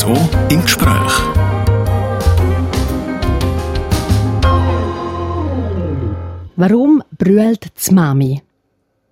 [0.00, 0.16] So
[0.48, 1.12] im Gespräch.
[6.56, 8.42] Warum brüllt die Mami?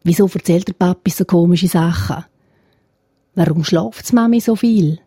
[0.02, 2.24] Wieso erzählt der Papi so komische Sachen?
[3.34, 4.98] Warum schläft die Mami so viel?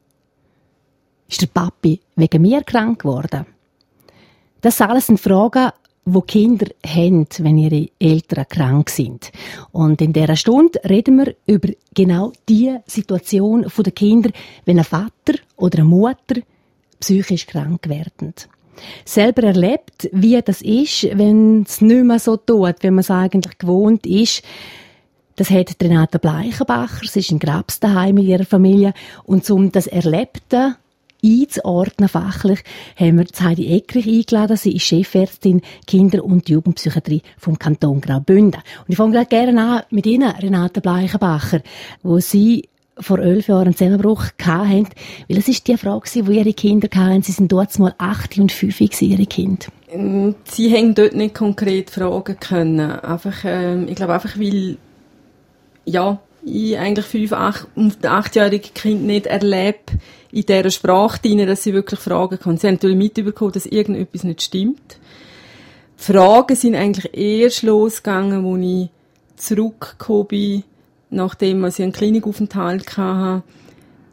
[1.27, 3.47] Ist der Papi wegen mir krank geworden?
[4.61, 5.71] Das alles sind Fragen,
[6.05, 9.31] wo Kinder haben, wenn ihre Eltern krank sind.
[9.71, 14.31] Und in dieser Stunde reden wir über genau die Situation der Kinder,
[14.65, 16.41] wenn ein Vater oder eine Mutter
[16.99, 18.33] psychisch krank werden.
[19.05, 23.57] Selber erlebt, wie das ist, wenn es nicht mehr so tut, wie man es eigentlich
[23.57, 24.41] gewohnt ist.
[25.35, 28.93] Das hat Renate Bleichenbacher, sie ist in Grabs daheim mit ihrer Familie.
[29.23, 30.75] Und um das Erlebte
[31.23, 32.63] einzuordnen fachlich,
[32.95, 34.57] haben wir Heidi Eckrich eingeladen.
[34.57, 38.61] Sie ist Chefärztin Kinder- und Jugendpsychiatrie vom Kanton Graubünden.
[38.79, 41.61] Und ich fange gerne an mit Ihnen, Renate Bleichenbacher,
[42.03, 44.87] wo Sie vor elf Jahren einen Zusammenbruch hatten.
[45.27, 47.21] Weil es ist die Frage, die Ihre Kinder hatten.
[47.21, 49.67] Sie sind dort mal acht und fünf, Ihre Kinder.
[49.89, 52.79] Ähm, sie haben dort nicht konkret fragen können.
[52.79, 54.77] Einfach, ähm, ich glaube einfach, weil,
[55.85, 57.67] ja, ich eigentlich fünf, acht,
[58.03, 59.79] achtjährige Kind nicht erlebe
[60.31, 62.57] in dieser Sprache drin, dass sie wirklich fragen können.
[62.57, 64.97] Sie haben natürlich mitbekommen, dass irgendetwas nicht stimmt.
[65.99, 68.89] Die Fragen sind eigentlich erst losgegangen, als ich
[69.35, 70.63] zurückgekommen bin,
[71.09, 73.43] nachdem ich einen Klinikaufenthalt hatte.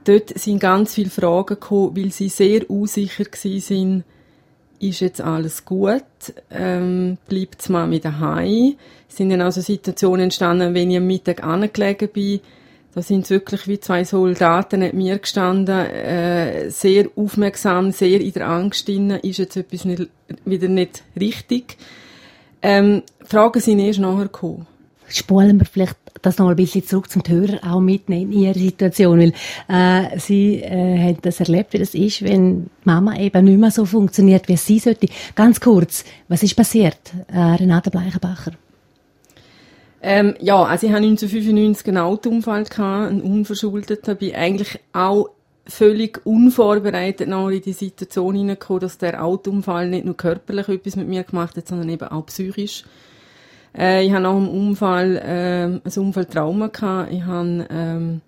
[0.05, 4.05] Dort sind ganz viele Fragen gekommen, weil sie sehr unsicher waren,
[4.81, 6.03] ist jetzt alles gut,
[6.51, 8.77] ähm, bleibt die Mami daheim.
[9.09, 12.41] Es sind dann also Situationen entstanden, wenn ich am Mittag angelegen bin,
[12.95, 18.49] da sind wirklich wie zwei Soldaten neben mir gestanden, äh, sehr aufmerksam, sehr in der
[18.49, 20.09] Angst drin, ist jetzt etwas nicht,
[20.45, 21.77] wieder nicht richtig.
[22.61, 24.67] Ähm, Fragen sind erst nachher gekommen.
[25.07, 29.21] Spulen wir vielleicht das noch ein bisschen zurück zum Hörer auch mitnehmen in ihrer Situation,
[29.21, 29.33] weil
[29.69, 33.85] äh, sie äh, haben das erlebt, wie das ist, wenn Mama eben nicht mehr so
[33.85, 35.09] funktioniert, wie sie sollte.
[35.35, 36.99] Ganz kurz, was ist passiert,
[37.33, 38.53] äh, Renate Bleichenbacher?
[40.01, 45.31] Ähm, ja, also ich hatte 1995 einen Autounfall, einen unverschuldeten, bin eigentlich auch
[45.67, 51.09] völlig unvorbereitet noch in die Situation hineingekommen, dass der Autounfall nicht nur körperlich etwas mit
[51.09, 52.85] mir gemacht hat, sondern eben auch psychisch.
[53.77, 56.69] Äh, ich hatte nach dem Unfall äh, ein Unfalltrauma.
[56.69, 57.13] Gehabt.
[57.13, 58.21] Ich habe ähm,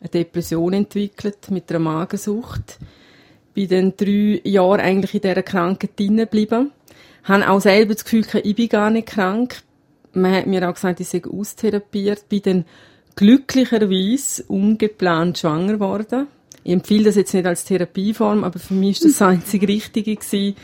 [0.00, 2.78] eine Depression entwickelt mit einer Magensucht.
[3.54, 6.72] Bin dann drei Jahre eigentlich in dieser Krankheit drin geblieben.
[7.24, 9.62] Habe auch selber das Gefühl, ich bin gar nicht krank.
[10.12, 12.28] Man hat mir auch gesagt, ich sei austherapiert.
[12.28, 12.64] Bin dann
[13.16, 16.28] glücklicherweise ungeplant schwanger geworden.
[16.62, 20.14] Ich empfehle das jetzt nicht als Therapieform, aber für mich ist das das einzige Richtige
[20.14, 20.56] gewesen,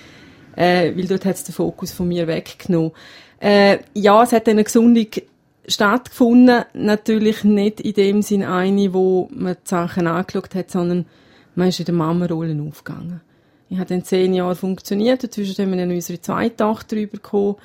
[0.57, 2.93] äh, weil dort hat es den Fokus von mir weggenommen.
[3.43, 5.09] Äh, ja, es hat eine Gesundung
[5.67, 6.65] stattgefunden.
[6.75, 11.07] Natürlich nicht in dem Sinn eine, wo man die Sachen angeschaut hat, sondern
[11.57, 13.21] man ist in der Mama-Rolle aufgegangen.
[13.69, 15.25] Ich habe dann zehn Jahre funktioniert.
[15.25, 17.57] Dazwischen haben wir dann unsere zweite Tochter bekommen.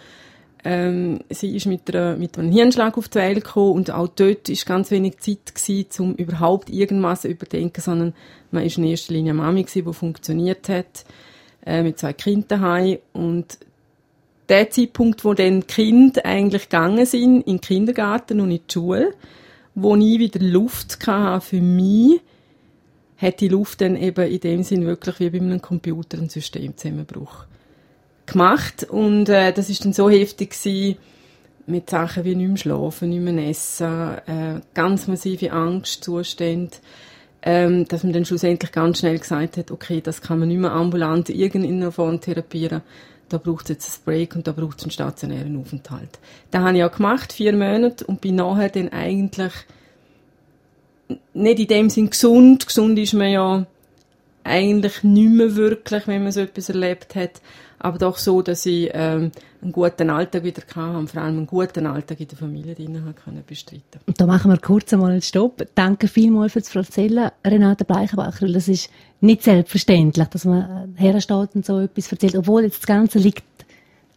[0.63, 4.49] Ähm, sie ist mit, einer, mit einem Hirnschlag auf die Welt gekommen und auch dort
[4.49, 8.13] ist ganz wenig Zeit gewesen, um überhaupt irgendwas zu überdenken, sondern
[8.49, 11.05] man ist in erster Linie Mami gewesen, die funktioniert hat,
[11.63, 13.59] äh, mit zwei Kindern und
[14.50, 19.13] der Zeitpunkt, wo dann Kind eigentlich gegangen sind in den Kindergarten und in die Schule,
[19.75, 22.22] wo ich wieder Luft hatte für mich,
[23.18, 27.46] hat die Luft dann eben in dem Sinn wirklich wie bei einem Computer einen Systemzusammenbruch
[28.25, 28.84] gemacht.
[28.90, 30.97] Und äh, das ist dann so heftig gewesen,
[31.66, 36.78] mit Sachen wie nicht mehr schlafen, nicht mehr essen, äh, ganz massive Angstzustände,
[37.41, 40.72] ähm, dass man dann schlussendlich ganz schnell gesagt hat, okay, das kann man nicht mehr
[40.72, 42.81] ambulant in irgendeiner Form therapieren,
[43.29, 46.19] da braucht es jetzt ein Break und da braucht es einen stationären Aufenthalt.
[46.51, 49.53] Das habe ich auch gemacht, vier Monate, und bin nachher dann eigentlich
[51.33, 52.67] nicht in dem Sinn gesund.
[52.67, 53.65] Gesund ist man ja
[54.47, 57.41] eigentlich nicht mehr wirklich, wenn man so etwas erlebt hat
[57.80, 59.31] aber doch so, dass ich ähm,
[59.62, 63.13] einen guten Alltag wieder hatte und vor allem einen guten Alltag in der Familie drinnen
[63.24, 64.02] können bestreiten.
[64.18, 65.63] Da machen wir kurz einmal einen Stopp.
[65.75, 68.48] Danke vielmals fürs Erzählen, Renate Bleichenbacher.
[68.48, 68.89] Das ist
[69.21, 73.44] nicht selbstverständlich, dass man hersteht und so etwas erzählt, obwohl jetzt das Ganze liegt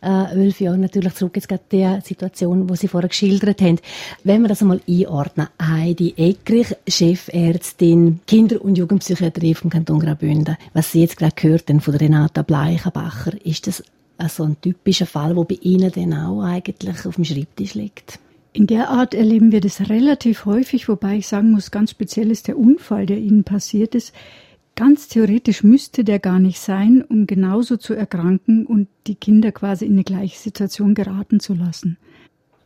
[0.02, 3.78] äh, elf natürlich zurück, jetzt gerade die Situation, die Sie vorher geschildert haben.
[4.24, 10.56] Wenn wir das einmal einordnen, Heidi Eckrich, Chefärztin Kinder- und Jugendpsychiatrie vom Kanton Graubünden.
[10.72, 13.82] Was Sie jetzt gerade gehört haben von Renata Bleichenbacher, ist das
[14.18, 18.18] also ein typischer Fall, der bei Ihnen dann auch eigentlich auf dem Schreibtisch liegt?
[18.52, 22.48] In der Art erleben wir das relativ häufig, wobei ich sagen muss, ganz speziell ist
[22.48, 24.12] der Unfall, der Ihnen passiert ist.
[24.80, 29.84] Ganz theoretisch müsste der gar nicht sein, um genauso zu erkranken und die Kinder quasi
[29.84, 31.98] in eine gleiche Situation geraten zu lassen.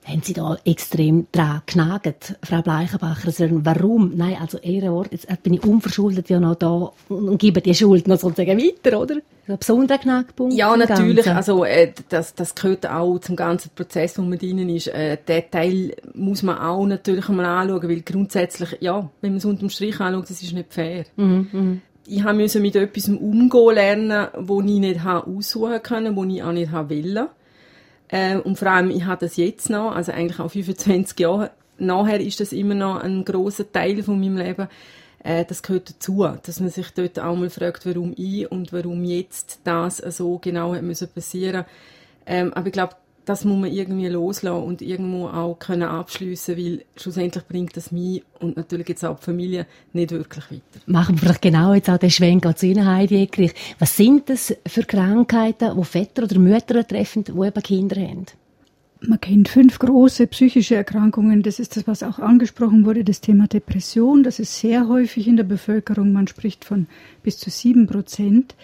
[0.04, 3.26] haben Sie da extrem dran genagt, Frau Bleichenbacher?
[3.26, 4.12] Also, warum?
[4.14, 8.20] Nein, also Ehrenwort, jetzt bin ich unverschuldet ja noch da und gebe die Schuld noch
[8.20, 9.16] sozusagen weiter, oder?
[9.48, 10.54] Ein besonderer Knackpunkt.
[10.54, 11.28] Ja, natürlich.
[11.28, 14.86] Also, äh, das, das gehört auch zum ganzen Prozess, wo man drin ist.
[14.86, 19.44] Äh, der Teil muss man auch natürlich einmal anschauen, weil grundsätzlich, ja, wenn man es
[19.44, 21.06] unterm Strich anschaut, das ist nicht fair.
[21.16, 21.76] Mhm, mh.
[22.06, 26.72] Ich musste mit etwas umgehen lernen, wo ich nicht aussuchen konnte, wo ich auch nicht
[26.72, 27.28] wollte.
[28.08, 32.20] Äh, und vor allem, ich habe das jetzt noch, also eigentlich auch 25 Jahre nachher
[32.20, 34.68] ist das immer noch ein großer Teil von meinem Leben.
[35.22, 39.04] Äh, das gehört dazu, dass man sich dort auch mal fragt, warum ich und warum
[39.04, 41.64] jetzt das so genau hat passieren.
[42.26, 46.84] Ähm, aber ich glaube, das muss man irgendwie loslassen und irgendwo auch können abschliessen, weil
[46.96, 50.80] schlussendlich bringt das mich und natürlich jetzt auch die Familie nicht wirklich weiter.
[50.86, 53.54] Machen wir vielleicht genau jetzt auch den Schwenk zu Ihnen, Heidi Eckrich.
[53.78, 58.26] Was sind das für Krankheiten, wo Väter oder Mütter treffen, die eben Kinder haben?
[59.06, 61.42] Man kennt fünf große psychische Erkrankungen.
[61.42, 64.22] Das ist das, was auch angesprochen wurde, das Thema Depression.
[64.22, 66.12] Das ist sehr häufig in der Bevölkerung.
[66.12, 66.86] Man spricht von
[67.22, 68.54] bis zu sieben Prozent.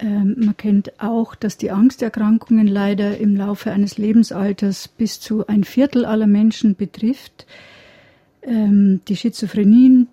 [0.00, 5.64] Ähm, man kennt auch, dass die Angsterkrankungen leider im Laufe eines Lebensalters bis zu ein
[5.64, 7.46] Viertel aller Menschen betrifft.
[8.42, 10.08] Ähm, die Schizophrenien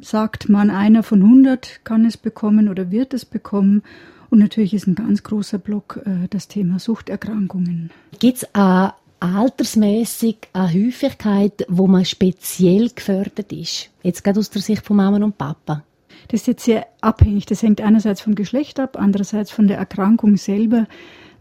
[0.00, 3.82] sagt man, einer von 100 kann es bekommen oder wird es bekommen.
[4.30, 7.90] Und natürlich ist ein ganz großer Block äh, das Thema Suchterkrankungen.
[8.18, 13.90] Gibt es auch altersmäßig eine Häufigkeit, wo man speziell gefördert ist?
[14.02, 15.82] Jetzt gerade aus der Sicht von Mama und Papa.
[16.30, 17.46] Das ist jetzt sehr abhängig.
[17.46, 20.86] Das hängt einerseits vom Geschlecht ab, andererseits von der Erkrankung selber.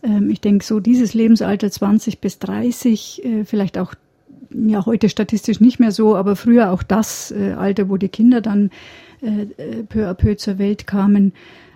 [0.02, 3.94] Ähm, ich denke, so dieses Lebensalter 20 bis 30, äh, vielleicht auch
[4.52, 8.42] ja heute statistisch nicht mehr so, aber früher auch das äh, Alter, wo die Kinder
[8.42, 8.72] dann
[9.22, 11.34] äh, peu à peu zur Welt kamen,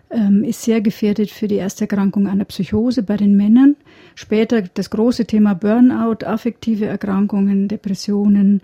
[0.10, 3.76] ähm, ist sehr gefährdet für die erste Erkrankung einer Psychose bei den Männern.
[4.16, 8.62] Später das große Thema Burnout, affektive Erkrankungen, Depressionen,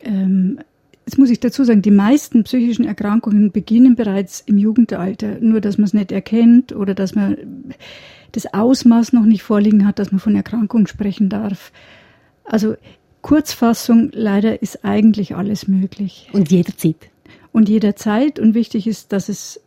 [0.00, 0.60] ähm,
[1.06, 5.78] Jetzt muss ich dazu sagen, die meisten psychischen Erkrankungen beginnen bereits im Jugendalter, nur dass
[5.78, 7.36] man es nicht erkennt oder dass man
[8.32, 11.70] das Ausmaß noch nicht vorliegen hat, dass man von Erkrankung sprechen darf.
[12.44, 12.74] Also
[13.22, 16.28] Kurzfassung, leider ist eigentlich alles möglich.
[16.32, 17.10] Und jederzeit.
[17.52, 18.38] Und jederzeit.
[18.40, 19.60] Und wichtig ist, dass es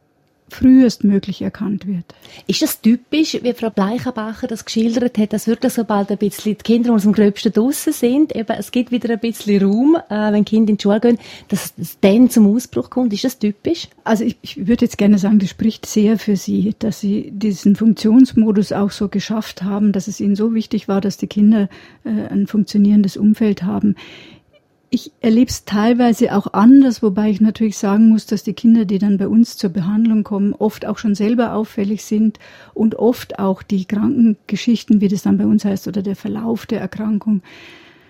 [0.50, 2.06] frühestmöglich erkannt wird.
[2.48, 6.64] Ist das typisch, wie Frau Bleichenbacher das geschildert hat, dass wirklich sobald ein bisschen die
[6.64, 10.46] Kinder aus dem Gröbsten draussen sind, eben, es gibt wieder ein bisschen Raum, äh, wenn
[10.46, 11.18] Kinder in die Schule gehen,
[11.48, 13.14] dass es dann zum Ausbruch kommt?
[13.14, 13.88] Ist das typisch?
[14.04, 17.76] Also ich, ich würde jetzt gerne sagen, das spricht sehr für Sie, dass Sie diesen
[17.76, 21.70] Funktionsmodus auch so geschafft haben, dass es Ihnen so wichtig war, dass die Kinder
[22.04, 23.96] äh, ein funktionierendes Umfeld haben.
[24.92, 28.98] Ich erlebe es teilweise auch anders, wobei ich natürlich sagen muss, dass die Kinder, die
[28.98, 32.40] dann bei uns zur Behandlung kommen, oft auch schon selber auffällig sind
[32.74, 36.82] und oft auch die Krankengeschichten, wie das dann bei uns heißt, oder der Verlauf der
[36.82, 37.44] Erkrankung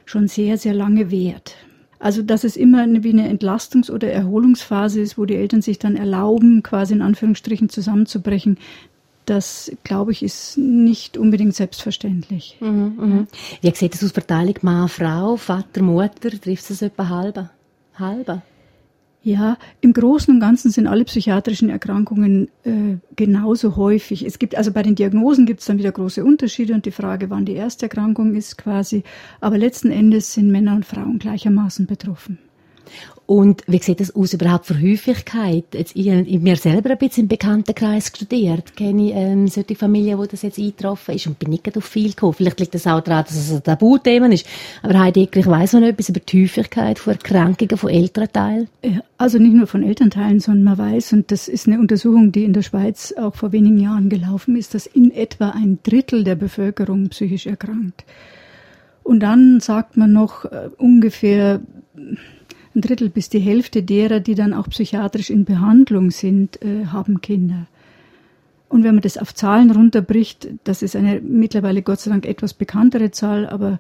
[0.06, 1.56] schon sehr, sehr lange währt.
[2.00, 5.98] Also, dass es immer wie eine Entlastungs- oder Erholungsphase ist, wo die Eltern sich dann
[5.98, 8.58] erlauben, quasi in Anführungsstrichen zusammenzubrechen,
[9.30, 12.58] das, glaube ich, ist nicht unbedingt selbstverständlich.
[12.60, 13.28] Mhm, mh.
[13.62, 16.30] Wie sieht das aus Verteilung Mann, Frau, Vater, Mutter?
[16.32, 17.52] Trifft es etwa halber?
[18.00, 18.42] halber?
[19.22, 24.26] Ja, im Großen und Ganzen sind alle psychiatrischen Erkrankungen äh, genauso häufig.
[24.26, 27.30] Es gibt also bei den Diagnosen gibt es dann wieder große Unterschiede und die Frage,
[27.30, 29.04] wann die erste Erkrankung ist, quasi.
[29.42, 32.40] Aber letzten Endes sind Männer und Frauen gleichermaßen betroffen.
[33.30, 35.66] Und wie sieht das aus überhaupt für Häufigkeit?
[35.74, 40.18] Jetzt, ich, ich mir selber ein bisschen im Bekanntenkreis studiert, kenne ich ähm, solche Familien,
[40.18, 42.34] wo das jetzt eingetroffen ist und bin nicht auf viel gekommen.
[42.34, 44.48] Vielleicht liegt das auch daran, dass es ein Tabuthema ist.
[44.82, 48.68] Aber Heidi, ich weiss noch etwas über die Häufigkeit von Erkrankungen von Elternteilen?
[48.84, 52.46] Ja, also nicht nur von Elternteilen, sondern man weiß, und das ist eine Untersuchung, die
[52.46, 56.34] in der Schweiz auch vor wenigen Jahren gelaufen ist, dass in etwa ein Drittel der
[56.34, 58.06] Bevölkerung psychisch erkrankt.
[59.04, 61.62] Und dann sagt man noch äh, ungefähr
[62.76, 67.22] ein Drittel bis die Hälfte derer, die dann auch psychiatrisch in Behandlung sind, äh, haben
[67.22, 67.68] Kinder.
[68.68, 72.54] Und wenn man das auf Zahlen runterbricht, das ist eine mittlerweile Gott sei Dank etwas
[72.54, 73.80] bekanntere Zahl, aber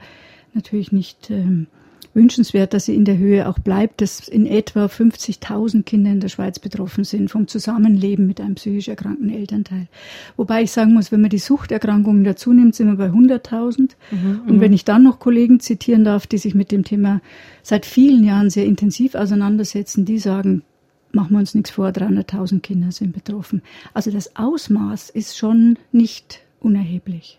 [0.53, 1.67] natürlich nicht ähm,
[2.13, 6.29] wünschenswert, dass sie in der Höhe auch bleibt, dass in etwa 50.000 Kinder in der
[6.29, 9.87] Schweiz betroffen sind vom Zusammenleben mit einem psychisch erkrankten Elternteil.
[10.35, 13.91] Wobei ich sagen muss, wenn man die Suchterkrankungen dazu nimmt, sind wir bei 100.000.
[14.11, 17.21] Mhm, Und wenn ich dann noch Kollegen zitieren darf, die sich mit dem Thema
[17.63, 20.63] seit vielen Jahren sehr intensiv auseinandersetzen, die sagen,
[21.11, 23.61] machen wir uns nichts vor, 300.000 Kinder sind betroffen.
[23.93, 27.38] Also das Ausmaß ist schon nicht unerheblich.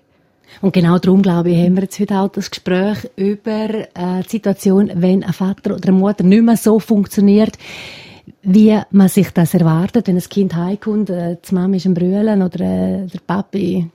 [0.60, 4.28] Und genau darum, glaube ich, haben wir jetzt heute auch das Gespräch über äh, die
[4.28, 7.56] Situation, wenn ein Vater oder eine Mutter nicht mehr so funktioniert,
[8.42, 12.42] wie man sich das erwartet, wenn ein Kind heimkommt, äh, die Mama ist am Brüllen
[12.42, 13.88] oder äh, der Papi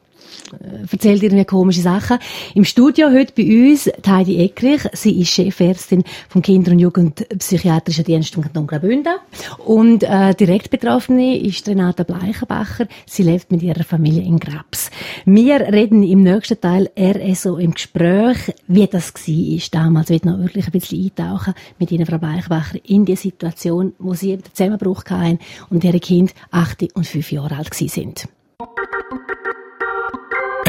[0.91, 2.19] erzählt irgendwie komische Sachen.
[2.53, 4.81] Im Studio heute bei uns Heidi Eckrich.
[4.93, 9.15] Sie ist Chefärztin vom Kinder- und Jugendpsychiatrischen Dienst im Kanton Graubünden.
[9.65, 12.87] Und äh, direkt Betroffene ist Renata Bleichenbacher.
[13.05, 14.89] Sie lebt mit ihrer Familie in Grabs.
[15.25, 20.09] Wir reden im nächsten Teil RSO im Gespräch, wie das war damals.
[20.09, 24.37] Ich noch wirklich ein bisschen eintauchen mit Ihnen, Frau Bleichenbacher, in die Situation, wo Sie
[24.37, 25.39] den Zusammenbruch hatten
[25.69, 28.27] und ihre Kinder acht und fünf Jahre alt sind.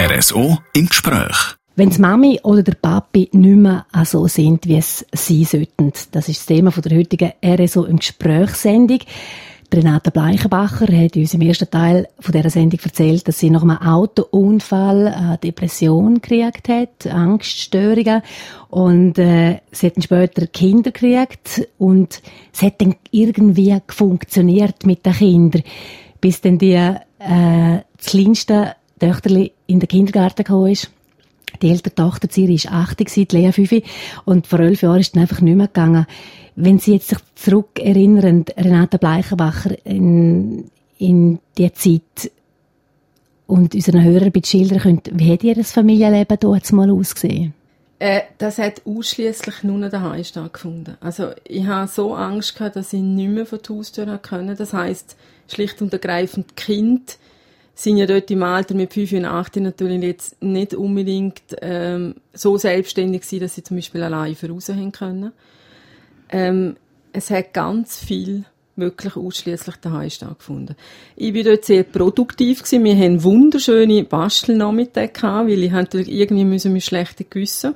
[0.08, 1.56] RSO im Gespräch.
[1.74, 5.92] Wenn die Mami oder der Papi nicht mehr so sind, wie es sein sollten.
[6.12, 9.00] Das ist das Thema der heutigen RSO im Gesprächssendung.
[9.74, 13.78] Renate Bleichenbacher hat uns im ersten Teil von dieser Sendung erzählt, dass sie nach einem
[13.78, 18.22] Autounfall eine Depression gekriegt hat, Angststörungen
[18.68, 22.22] und äh, sie hat dann später Kinder gekriegt und
[22.54, 25.62] es hat dann irgendwie funktioniert mit den Kindern,
[26.20, 30.90] bis dann die äh, das kleinste Töchterli in den Kindergarten gekommen ist.
[31.62, 33.82] Die ältere Tochter, sie war 80, die Lea 5,
[34.24, 36.06] und vor elf Jahren ist es einfach nicht mehr gegangen.
[36.54, 42.30] Wenn Sie jetzt sich zurück erinnern, Renate Bleichenbacher, in, in die Zeit
[43.46, 47.54] und unseren Hörern bitte schildern könnt, wie hat Ihr Familienleben dort mal ausgesehen?
[47.98, 50.96] Äh, das hat ausschließlich nur daheim stattgefunden.
[51.00, 54.56] Also ich habe so Angst gehabt, dass ich nicht mehr von der Haustür können.
[54.56, 55.16] Das heißt
[55.48, 57.18] schlicht und ergreifend Kind
[57.76, 62.56] sind ja dort im Alter mit 5 und 8 natürlich jetzt nicht unbedingt ähm, so
[62.56, 65.32] selbstständig gewesen, dass sie zum Beispiel allein voraus haben können.
[66.30, 66.76] Ähm,
[67.12, 68.44] es hat ganz viel
[68.76, 70.74] wirklich ausschließlich daheim stattgefunden.
[71.16, 72.84] Ich bin dort sehr produktiv gewesen.
[72.84, 77.74] Wir haben wunderschöne Bastelnachmittage gehabt, weil ich natürlich irgendwie müssen mit schlechten Gewissen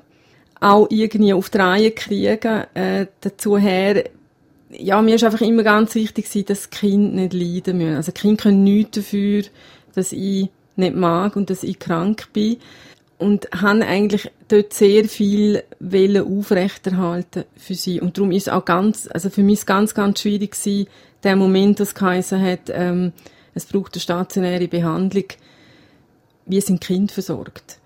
[0.60, 2.64] auch irgendwie auf die Reihe kriegen.
[2.74, 4.04] Äh, dazu her,
[4.70, 7.96] ja, mir ist einfach immer ganz wichtig gewesen, dass das Kind nicht leiden müssen.
[7.96, 9.42] Also die Kinder können nichts dafür,
[9.94, 12.56] dass ich nicht mag und dass ich krank bin.
[13.18, 18.00] Und haben eigentlich dort sehr viel Welle aufrechterhalten für sie.
[18.00, 20.88] Und darum ist auch ganz, also für mich ganz, ganz schwierig gewesen,
[21.22, 23.12] der Moment, was geheißen hat, ähm,
[23.54, 25.24] es braucht eine stationäre Behandlung.
[26.46, 27.78] Wie sind Kinder versorgt?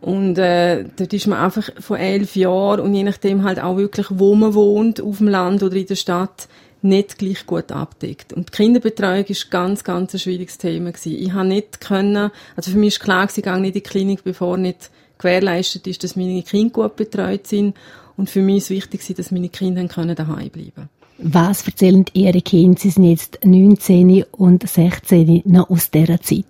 [0.00, 4.06] Und äh, dort ist man einfach von elf Jahren und je nachdem halt auch wirklich,
[4.10, 6.48] wo man wohnt, auf dem Land oder in der Stadt,
[6.82, 8.32] nicht gleich gut abdeckt.
[8.32, 11.16] Und die Kinderbetreuung ist ganz, ganz ein schwieriges Thema gewesen.
[11.18, 14.24] Ich habe nicht können, also für mich ist klar, ich gehe nicht in die Klinik,
[14.24, 17.76] bevor nicht gewährleistet ist, dass meine Kinder gut betreut sind.
[18.16, 22.78] Und für mich ist wichtig, dass meine Kinder können daheim bleiben Was erzählen Ihre Kinder?
[22.78, 26.44] Sie sind jetzt 19 und 16 noch aus dieser Zeit.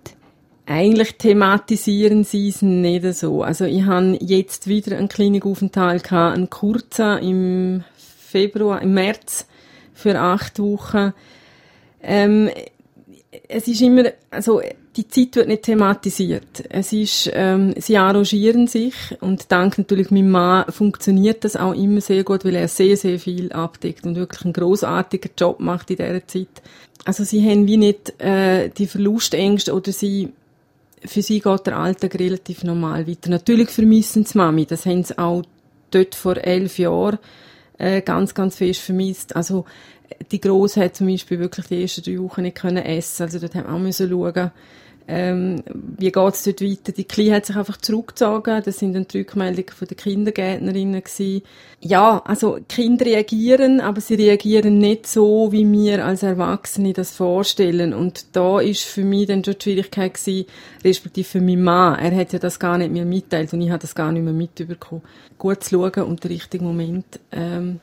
[0.68, 3.45] Eigentlich thematisieren sie es nicht so.
[3.45, 9.47] Also ich habe jetzt wieder einen Klinikaufenthalt gehabt, einen kurzen im Februar, im März
[9.96, 11.12] für acht Wochen.
[12.02, 12.50] Ähm,
[13.48, 14.60] es ist immer, also
[14.96, 16.64] die Zeit wird nicht thematisiert.
[16.70, 22.00] Es ist, ähm, sie arrangieren sich und dank natürlich meinem Mann funktioniert das auch immer
[22.00, 25.96] sehr gut, weil er sehr, sehr viel abdeckt und wirklich einen großartigen Job macht in
[25.96, 26.62] dieser Zeit.
[27.04, 30.32] Also sie haben wie nicht äh, die Verlustängste oder sie
[31.04, 33.30] für sie geht der Alltag relativ normal weiter.
[33.30, 35.42] Natürlich vermissen sie Mami, das haben sie auch
[35.90, 37.18] dort vor elf Jahren
[37.78, 39.37] äh, ganz, ganz fest vermisst.
[39.37, 39.64] Also
[40.30, 43.25] die Grosse hat zum Beispiel wirklich die ersten drei Wochen nicht können essen.
[43.25, 44.50] Also dort haben wir auch müssen schauen,
[45.08, 45.62] ähm,
[45.98, 46.92] wie geht's dort weiter.
[46.92, 48.62] Die Kleine hat sich einfach zurückgezogen.
[48.64, 51.42] Das sind dann die Rückmeldungen von den Kindergärtnerinnen gewesen.
[51.80, 57.94] Ja, also Kinder reagieren, aber sie reagieren nicht so, wie wir als Erwachsene das vorstellen.
[57.94, 60.46] Und da ist für mich dann schon die Schwierigkeit gewesen,
[60.84, 61.98] respektive für meinen Mann.
[61.98, 64.32] Er hat ja das gar nicht mehr mitteilt und ich habe das gar nicht mehr
[64.32, 65.02] mitbekommen.
[65.38, 67.80] Gut zu schauen und den richtigen Moment ähm,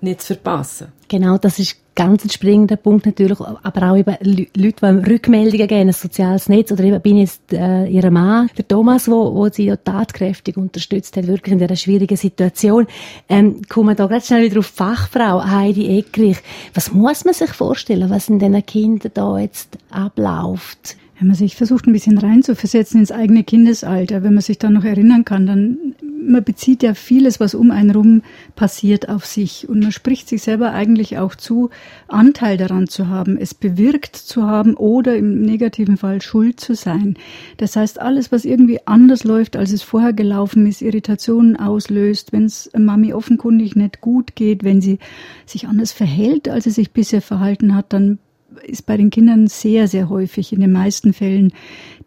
[0.00, 0.92] nicht zu verpassen.
[1.08, 5.88] Genau, das ist ganz ein springender Punkt natürlich, aber auch eben Leute, die Rückmeldungen geben,
[5.88, 9.66] ein soziales Netz, oder eben bin jetzt äh, ihr Mann, der Thomas, wo, wo sie
[9.66, 12.86] ja tatkräftig unterstützt hat, wirklich in dieser schwierigen Situation.
[13.28, 16.38] Ähm, kommen wir da gerade schnell wieder auf Fachfrau Heidi Eckrich.
[16.74, 20.96] Was muss man sich vorstellen, was in diesen Kindern da jetzt abläuft?
[21.18, 24.84] Wenn man sich versucht, ein bisschen reinzuversetzen ins eigene Kindesalter, wenn man sich da noch
[24.84, 25.94] erinnern kann, dann
[26.26, 28.22] man bezieht ja vieles, was um einen rum
[28.56, 29.68] passiert, auf sich.
[29.68, 31.70] Und man spricht sich selber eigentlich auch zu,
[32.08, 37.16] Anteil daran zu haben, es bewirkt zu haben oder im negativen Fall schuld zu sein.
[37.56, 42.44] Das heißt, alles, was irgendwie anders läuft, als es vorher gelaufen ist, Irritationen auslöst, wenn
[42.44, 44.98] es Mami offenkundig nicht gut geht, wenn sie
[45.46, 48.18] sich anders verhält, als sie sich bisher verhalten hat, dann
[48.62, 51.52] ist bei den Kindern sehr, sehr häufig in den meisten Fällen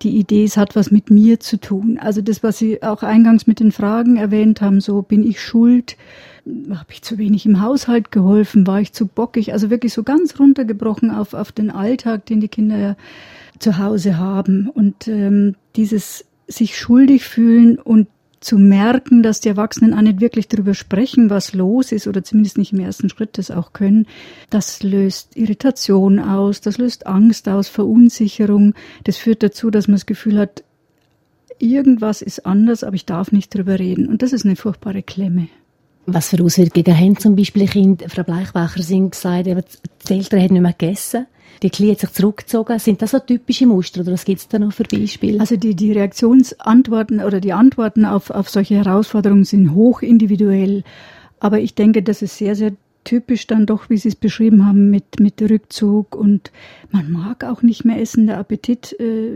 [0.01, 1.97] die Idee, es hat was mit mir zu tun.
[1.99, 5.97] Also das, was Sie auch eingangs mit den Fragen erwähnt haben, so bin ich schuld,
[6.69, 10.39] habe ich zu wenig im Haushalt geholfen, war ich zu bockig, also wirklich so ganz
[10.39, 12.95] runtergebrochen auf, auf den Alltag, den die Kinder ja
[13.59, 14.69] zu Hause haben.
[14.69, 18.07] Und ähm, dieses sich schuldig fühlen und
[18.39, 22.57] zu merken, dass die Erwachsenen auch nicht wirklich darüber sprechen, was los ist oder zumindest
[22.57, 24.05] nicht im ersten Schritt das auch können,
[24.49, 28.73] das löst Irritation aus, das löst Angst aus, Verunsicherung.
[29.03, 30.63] Das führt dazu, dass man das Gefühl hat,
[31.59, 34.07] irgendwas ist anders, aber ich darf nicht drüber reden.
[34.07, 35.49] Und das ist eine furchtbare Klemme.
[36.09, 38.07] Was für Auswirkungen haben zum Beispiel Kinder?
[38.07, 41.27] Frau Bleichwacher, Sie gesagt, die Eltern haben nicht mehr gegessen.
[41.61, 42.79] Die Kleine hat sich zurückgezogen.
[42.79, 45.41] Sind das so typische Muster oder was gibt es da noch für Beispiele?
[45.41, 50.85] Also die, die Reaktionsantworten oder die Antworten auf, auf solche Herausforderungen sind hoch individuell.
[51.41, 52.71] Aber ich denke, dass es sehr, sehr
[53.07, 56.51] typisch dann doch, wie Sie es beschrieben haben, mit, mit Rückzug und
[56.91, 59.31] man mag auch nicht mehr essen, der Appetit äh,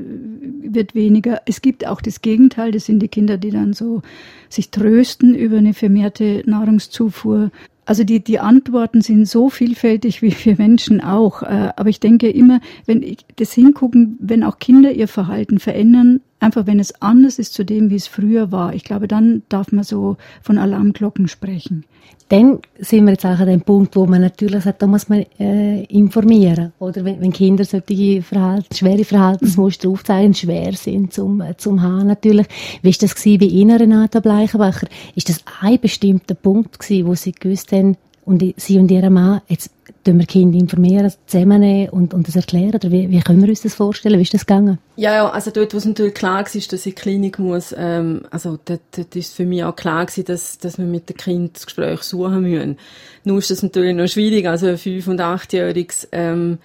[0.62, 1.42] wird weniger.
[1.46, 4.02] Es gibt auch das Gegenteil, das sind die Kinder, die dann so
[4.50, 7.52] sich trösten über eine vermehrte Nahrungszufuhr.
[7.86, 11.42] Also die, die Antworten sind so vielfältig wie wir Menschen auch.
[11.42, 16.20] Äh, aber ich denke immer, wenn ich das hingucken, wenn auch Kinder ihr Verhalten verändern,
[16.42, 19.72] einfach wenn es anders ist zu dem, wie es früher war, ich glaube, dann darf
[19.72, 21.86] man so von Alarmglocken sprechen.
[22.30, 25.26] Dann sind wir jetzt auch an dem Punkt, wo man natürlich sagt, da muss man
[25.38, 26.72] äh, informieren.
[26.80, 29.94] Oder wenn, wenn Kinder solche Verhalten, schwere Verhaltensmuster mhm.
[29.94, 32.48] aufzeigen, schwer sind zum, äh, zum haben natürlich.
[32.82, 34.88] Wie war das bei Ihnen, Renata Bleichenbacher?
[35.14, 39.42] Ist das ein bestimmter Punkt gewesen, wo Sie gewusst haben, und Sie und Ihr Mann,
[39.48, 39.72] jetzt
[40.04, 42.76] tun wir Kinder informieren, zusammennehmen und, und das erklären?
[42.76, 44.18] Oder wie, wie können wir uns das vorstellen?
[44.18, 44.80] Wie ist das gegangen?
[44.96, 47.74] Ja, ja, also dort, wo es natürlich klar war, dass ich in die Klinik muss,
[47.78, 51.18] ähm, also dort, dort ist für mich auch klar gewesen, dass, dass wir mit dem
[51.18, 52.78] Kind das Gespräch suchen müssen.
[53.24, 56.58] Nur ist das natürlich noch schwierig, also ein 5- und 8-Jähriges, ähm,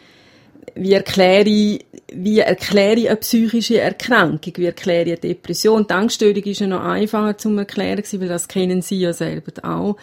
[0.75, 4.53] wie erkläre ich, wie erkläre ich eine psychische Erkrankung?
[4.57, 5.87] Wie erkläre ich eine Depression?
[5.87, 9.97] Die Angststörung ist ja noch einfacher zu erklären weil das kennen Sie ja selber auch.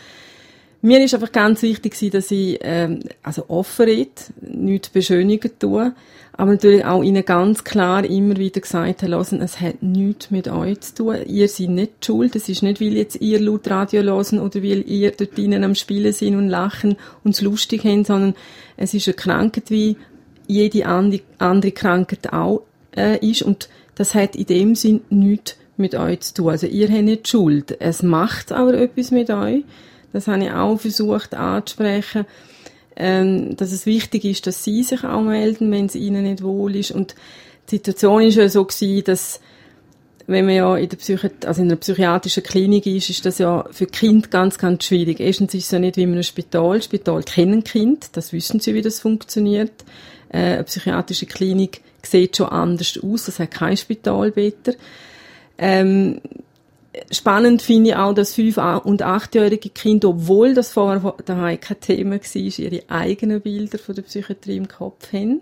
[0.85, 4.11] Mir ist einfach ganz wichtig dass ich ähm, also offen rede,
[4.41, 5.93] nichts beschönigen tue,
[6.33, 10.81] aber natürlich auch ihnen ganz klar immer wieder gesagt habe, es hat nichts mit euch
[10.81, 11.17] zu tun.
[11.25, 12.35] Ihr seid nicht schuld.
[12.35, 15.73] Es ist nicht, weil jetzt ihr laut Radio hören oder weil ihr dort drinnen am
[15.73, 18.35] Spielen sind und lachen und es lustig haben, sondern
[18.75, 19.95] es ist eine Krankheit, wie
[20.47, 26.19] jede andere Krankheit auch äh, ist und das hat in dem Sinn nichts mit euch
[26.19, 26.49] zu tun.
[26.49, 27.79] Also ihr habt nicht Schuld.
[27.79, 29.63] Es macht aber etwas mit euch
[30.13, 32.25] das habe ich auch versucht anzusprechen,
[32.95, 36.75] ähm, dass es wichtig ist, dass sie sich auch melden, wenn es ihnen nicht wohl
[36.75, 36.91] ist.
[36.91, 37.15] Und
[37.69, 39.39] die Situation ist ja so gewesen, dass
[40.27, 43.65] wenn man ja in der Psychi also in einer psychiatrischen Klinik ist, ist das ja
[43.71, 45.19] für Kind ganz, ganz schwierig.
[45.19, 46.81] Erstens ist es ja nicht wie in einem Spital.
[46.81, 49.71] Spital kennen Kind, das wissen sie, wie das funktioniert.
[50.29, 54.73] Äh, eine psychiatrische Klinik sieht schon anders aus, das hat kein Spitalbetter.
[55.57, 56.21] Ähm,
[57.11, 62.15] spannend finde ich auch, dass fünf- und achtjährige Kinder, obwohl das vorher daheim kein Thema
[62.15, 65.41] war, ihre eigenen Bilder von der Psychiatrie im Kopf haben.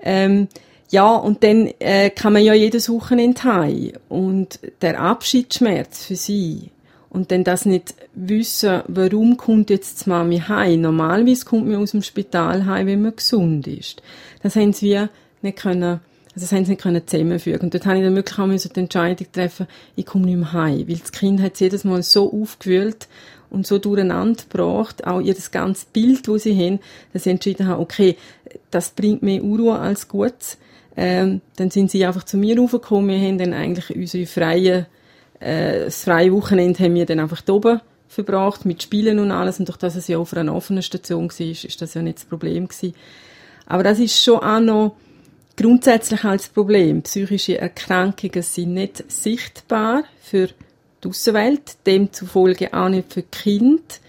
[0.00, 0.48] Ähm,
[0.90, 3.92] ja, und dann äh, kann man ja jedes Wochenende heim.
[4.08, 6.70] Und der Abschiedsschmerz für sie
[7.10, 10.82] und dann das nicht wissen, warum kommt jetzt die Mami heim.
[10.82, 14.02] Normalerweise kommt man aus dem Spital heim, wenn man gesund ist.
[14.42, 15.06] Das haben sie
[15.42, 16.00] nicht können
[16.34, 17.62] also das haben sie nicht können zusammenfügen.
[17.62, 20.88] Und dort habe ich dann wirklich auch die Entscheidung treffen, ich komme nicht mehr heim.
[20.88, 23.06] Weil das Kind hat jedes Mal so aufgewühlt
[23.50, 26.80] und so durcheinander gebracht, auch ihr das ganze Bild, das sie haben,
[27.12, 28.16] dass sie entschieden haben, okay,
[28.70, 30.58] das bringt mehr Unruhe als Gutes.
[30.96, 33.08] Ähm, dann sind sie einfach zu mir raufgekommen.
[33.08, 34.86] Wir haben dann eigentlich unsere freie,
[35.40, 39.58] äh, das freie Wochenende haben wir dann einfach da oben verbracht, mit Spielen und alles.
[39.58, 42.24] Und durch das es ja auf einer offenen Station war, ist das ja nicht das
[42.24, 42.94] Problem gewesen.
[43.66, 44.96] Aber das ist schon auch noch,
[45.56, 47.02] grundsätzlich als Problem.
[47.02, 50.48] Psychische Erkrankungen sind nicht sichtbar für
[51.02, 54.00] die Außenwelt, demzufolge auch nicht für Kind.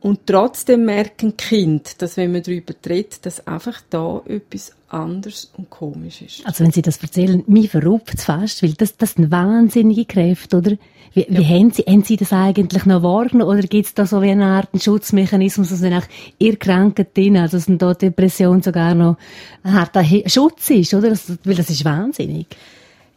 [0.00, 5.70] Und trotzdem merken Kind, dass wenn man darüber redet, dass einfach da etwas anders und
[5.70, 6.46] komisch ist.
[6.46, 10.58] Also wenn Sie das erzählen, mich verrückt es fast, weil das, das sind wahnsinnige Kräfte,
[10.58, 10.72] oder?
[11.14, 11.38] Wie, ja.
[11.38, 14.30] wie haben, Sie, haben Sie das eigentlich noch wahrgenommen, oder gibt es da so wie
[14.30, 16.06] eine Art Schutzmechanismus, dass auch
[16.38, 19.16] ihr Krankheit drin, also dass da Depression sogar noch
[19.62, 21.10] ein harter Schutz ist, oder?
[21.10, 22.46] Das, weil das ist wahnsinnig.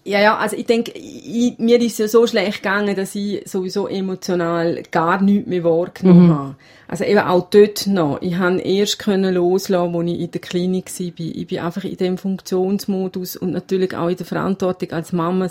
[0.03, 3.47] Ja, ja, also ich denke, ich, mir ist es ja so schlecht gegangen, dass ich
[3.47, 6.33] sowieso emotional gar nichts mehr wahrgenommen mhm.
[6.33, 6.55] habe.
[6.87, 8.19] Also eben auch dort noch.
[8.21, 11.25] Ich habe erst können loslassen, als ich in der Klinik war.
[11.25, 15.47] Ich bin einfach in dem Funktionsmodus und natürlich auch in der Verantwortung als Mama.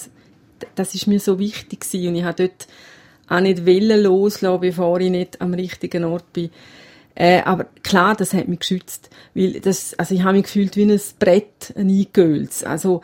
[0.75, 2.09] Das ist mir so wichtig gewesen.
[2.09, 2.67] und ich habe dort
[3.29, 6.51] auch nicht wollen loslassen, bevor ich nicht am richtigen Ort bin.
[7.15, 10.91] Äh, aber klar, das hat mich geschützt, weil das, also ich habe mich gefühlt wie
[10.91, 12.65] ein Brett, ein Eingehölz.
[12.65, 13.03] Also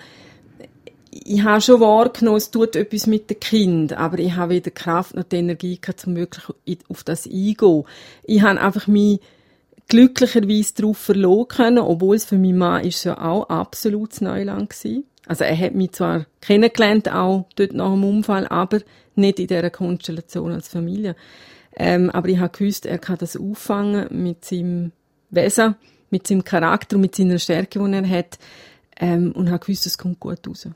[1.24, 5.14] ich habe schon wahrgenommen, es tut etwas mit dem Kind, aber ich habe weder Kraft
[5.14, 6.44] noch die Energie gehabt, um wirklich
[6.88, 7.84] auf das eingehen.
[8.24, 9.20] Ich habe einfach mich
[9.88, 15.04] glücklicherweise darauf verloren können, obwohl es für meinen Mann ist ja auch absolutes Neuland gewesen.
[15.26, 18.80] Also er hat mich zwar kennengelernt, auch dort nach dem Unfall, aber
[19.14, 21.16] nicht in dieser Konstellation als Familie.
[21.76, 24.92] Ähm, aber ich habe gewusst, er kann das auffangen mit seinem
[25.30, 25.74] Wesen,
[26.10, 28.38] mit seinem Charakter und mit seiner Stärke, die er hat.
[28.98, 30.68] Ähm, und habe gewusst, es kommt gut raus.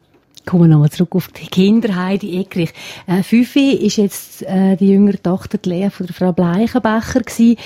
[0.46, 2.72] Kommen wir nochmal zurück auf die Kinder, Heidi Eckrich.
[3.06, 7.56] Äh, Fifi ist jetzt äh, die jüngere Tochter, die Lea von der Frau Bleichenbacher gewesen.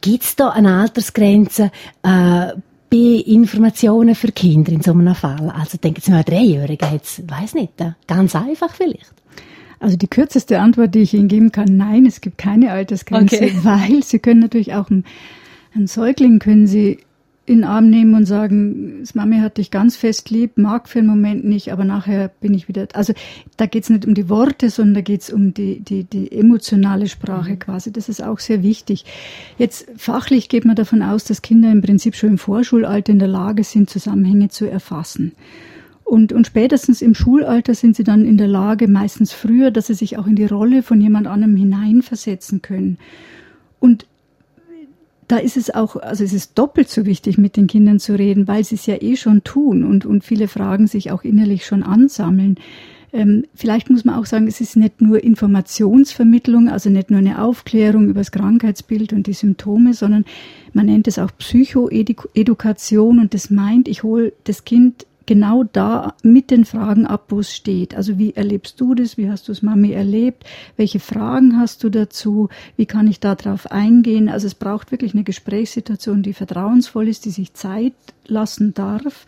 [0.00, 1.70] Gibt es da eine Altersgrenze
[2.02, 2.48] äh,
[2.90, 5.52] bei Informationen für Kinder in so einem Fall?
[5.54, 9.12] Also denken Sie mal, ein Dreijähriger jetzt, weiß nicht, äh, ganz einfach vielleicht.
[9.78, 13.58] Also die kürzeste Antwort, die ich Ihnen geben kann, nein, es gibt keine Altersgrenze, okay.
[13.62, 15.04] weil Sie können natürlich auch einen,
[15.74, 16.98] einen Säugling können Sie
[17.44, 21.00] in den Arm nehmen und sagen, das Mami hat dich ganz fest lieb, mag für
[21.00, 22.86] einen Moment nicht, aber nachher bin ich wieder.
[22.92, 23.14] Also
[23.56, 26.30] da geht es nicht um die Worte, sondern da geht es um die, die, die
[26.30, 27.58] emotionale Sprache mhm.
[27.58, 27.90] quasi.
[27.92, 29.04] Das ist auch sehr wichtig.
[29.58, 33.28] Jetzt fachlich geht man davon aus, dass Kinder im Prinzip schon im Vorschulalter in der
[33.28, 35.32] Lage sind, Zusammenhänge zu erfassen.
[36.04, 39.94] Und, und spätestens im Schulalter sind sie dann in der Lage, meistens früher, dass sie
[39.94, 42.98] sich auch in die Rolle von jemand anderem hineinversetzen können.
[43.80, 44.06] Und
[45.32, 48.46] da ist es auch, also es ist doppelt so wichtig, mit den Kindern zu reden,
[48.48, 51.82] weil sie es ja eh schon tun und, und viele Fragen sich auch innerlich schon
[51.82, 52.56] ansammeln.
[53.14, 57.42] Ähm, vielleicht muss man auch sagen, es ist nicht nur Informationsvermittlung, also nicht nur eine
[57.42, 60.26] Aufklärung über das Krankheitsbild und die Symptome, sondern
[60.74, 66.50] man nennt es auch Psychoedukation und das meint, ich hole das Kind genau da mit
[66.50, 67.94] den Fragen ab, wo es steht.
[67.94, 69.16] Also wie erlebst du das?
[69.16, 70.44] Wie hast du es Mami erlebt?
[70.76, 72.48] Welche Fragen hast du dazu?
[72.76, 74.28] Wie kann ich darauf eingehen?
[74.28, 77.94] Also es braucht wirklich eine Gesprächssituation, die vertrauensvoll ist, die sich Zeit
[78.26, 79.26] lassen darf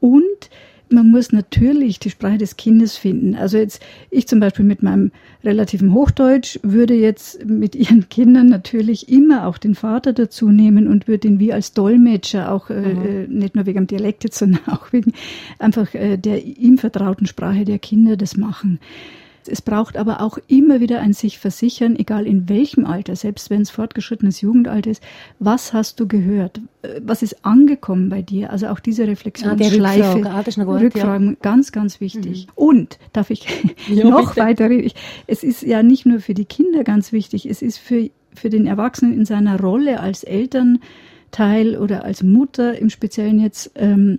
[0.00, 0.50] und
[0.92, 3.34] man muss natürlich die Sprache des Kindes finden.
[3.34, 5.12] Also jetzt, ich zum Beispiel mit meinem
[5.44, 11.08] relativen Hochdeutsch würde jetzt mit ihren Kindern natürlich immer auch den Vater dazu nehmen und
[11.08, 13.06] würde ihn wie als Dolmetscher auch äh, mhm.
[13.06, 15.12] äh, nicht nur wegen dem Dialekt, sondern auch wegen
[15.58, 18.80] einfach äh, der ihm vertrauten Sprache der Kinder das machen.
[19.48, 23.62] Es braucht aber auch immer wieder ein sich versichern, egal in welchem Alter, selbst wenn
[23.62, 25.02] es fortgeschrittenes Jugendalter ist,
[25.38, 26.60] was hast du gehört?
[27.02, 28.50] Was ist angekommen bei dir?
[28.50, 30.04] Also auch diese Reflexionsschleife.
[30.28, 31.36] Ah, Rückfrage, ah, Rückfragen, ja.
[31.42, 32.46] ganz, ganz wichtig.
[32.46, 32.52] Mhm.
[32.54, 33.46] Und, darf ich
[33.88, 34.46] ja, noch bitte.
[34.46, 34.90] weiter reden?
[35.26, 38.66] Es ist ja nicht nur für die Kinder ganz wichtig, es ist für, für den
[38.66, 44.18] Erwachsenen in seiner Rolle als Elternteil oder als Mutter im Speziellen jetzt, ähm,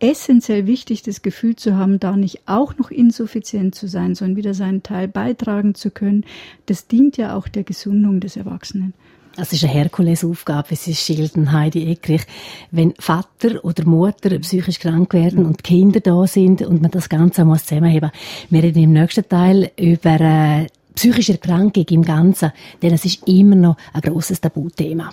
[0.00, 4.54] essentiell wichtig, das Gefühl zu haben, da nicht auch noch insuffizient zu sein, sondern wieder
[4.54, 6.24] seinen Teil beitragen zu können.
[6.66, 8.94] Das dient ja auch der Gesundung des Erwachsenen.
[9.36, 12.22] Das ist eine Herkulesaufgabe, wie sie schildern, Heidi Eckrich.
[12.70, 17.44] Wenn Vater oder Mutter psychisch krank werden und Kinder da sind und man das Ganze
[17.44, 18.10] muss zusammenheben.
[18.50, 23.56] Wir reden im nächsten Teil über äh, psychische Erkrankung im Ganzen, denn es ist immer
[23.56, 25.12] noch ein grosses Tabuthema.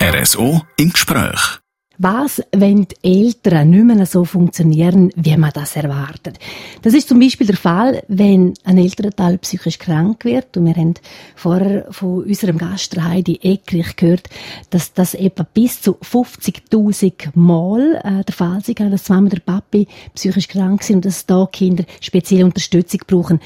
[0.00, 1.60] RSO im Gespräch.
[2.02, 6.38] Was, wenn die Eltern nicht mehr so funktionieren, wie man das erwartet?
[6.80, 10.56] Das ist zum Beispiel der Fall, wenn ein älterer Teil psychisch krank wird.
[10.56, 10.94] Und wir haben
[11.36, 14.30] vorher von unserem Gast Heidi Eckrich gehört,
[14.70, 19.86] dass das etwa bis zu 50.000 Mal äh, der Fall ist, dass zweimal der Papi
[20.14, 23.40] psychisch krank sind und dass da Kinder spezielle Unterstützung brauchen.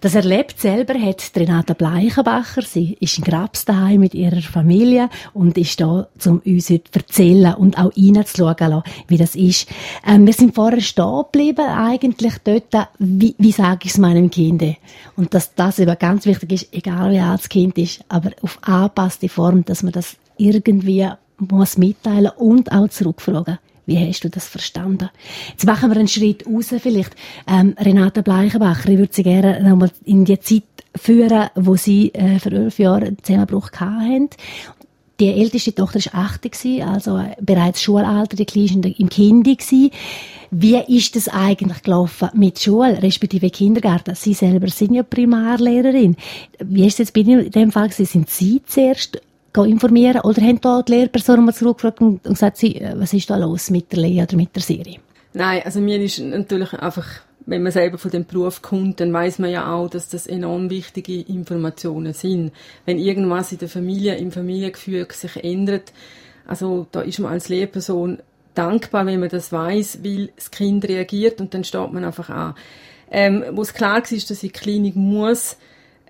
[0.00, 2.62] Das erlebt selber hat Renata Bleichenbacher.
[2.62, 6.98] Sie ist in Grabs daheim mit ihrer Familie und ist da, um uns heute zu
[6.98, 9.68] erzählen und auch reinzuschauen, wie das ist.
[10.06, 14.62] Ähm, wir sind vorher stehen geblieben, eigentlich dort, wie, wie sage ich es meinem Kind?
[15.16, 18.58] Und dass das eben ganz wichtig ist, egal wie alt das Kind ist, aber auf
[18.62, 23.58] angepasste Form, dass man das irgendwie muss mitteilen und auch zurückfragen.
[23.86, 25.10] Wie hast du das verstanden?
[25.50, 27.14] Jetzt machen wir einen Schritt raus vielleicht.
[27.46, 30.64] Ähm, Renate Bleichenbacher, ich würde Sie gerne nochmal in die Zeit
[30.96, 34.30] führen, wo Sie äh, vor elf Jahren einen Zusammenbruch hatten.
[35.18, 39.46] Die älteste Tochter war 80, also bereits Schulalter, die Kleine im Kind.
[40.50, 44.14] Wie ist das eigentlich gelaufen mit Schule, respektive Kindergarten?
[44.14, 46.16] Sie selber sind ja Primarlehrerin.
[46.58, 47.90] Wie ist es jetzt bei Ihnen in dem Fall?
[47.92, 49.20] Sind Sie zuerst
[49.64, 50.20] informieren?
[50.22, 53.92] Oder haben da die Lehrpersonen mal zurückgefragt und gesagt, äh, was ist da los mit
[53.92, 54.98] der Lea oder mit der Serie?
[55.32, 57.06] Nein, also mir ist natürlich einfach,
[57.44, 60.70] wenn man selber von dem Beruf kommt, dann weiß man ja auch, dass das enorm
[60.70, 62.52] wichtige Informationen sind.
[62.86, 65.92] Wenn irgendwas in der Familie, im Familiengefüge sich ändert,
[66.46, 68.18] also da ist man als Lehrperson
[68.54, 72.54] dankbar, wenn man das weiß, weil das Kind reagiert und dann steht man einfach an.
[73.10, 75.56] Ähm, wo es klar war, dass ich die Klinik muss,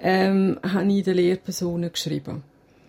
[0.00, 2.42] ähm, habe ich den Lehrpersonen geschrieben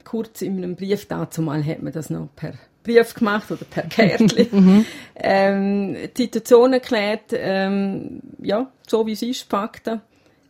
[0.07, 3.83] kurz in einem Brief, dazu mal hat man das noch per Brief gemacht oder per
[3.89, 4.85] Kärtchen, mhm.
[5.15, 10.01] ähm, die Situation erklärt, ähm, ja, so wie es ist, Fakten,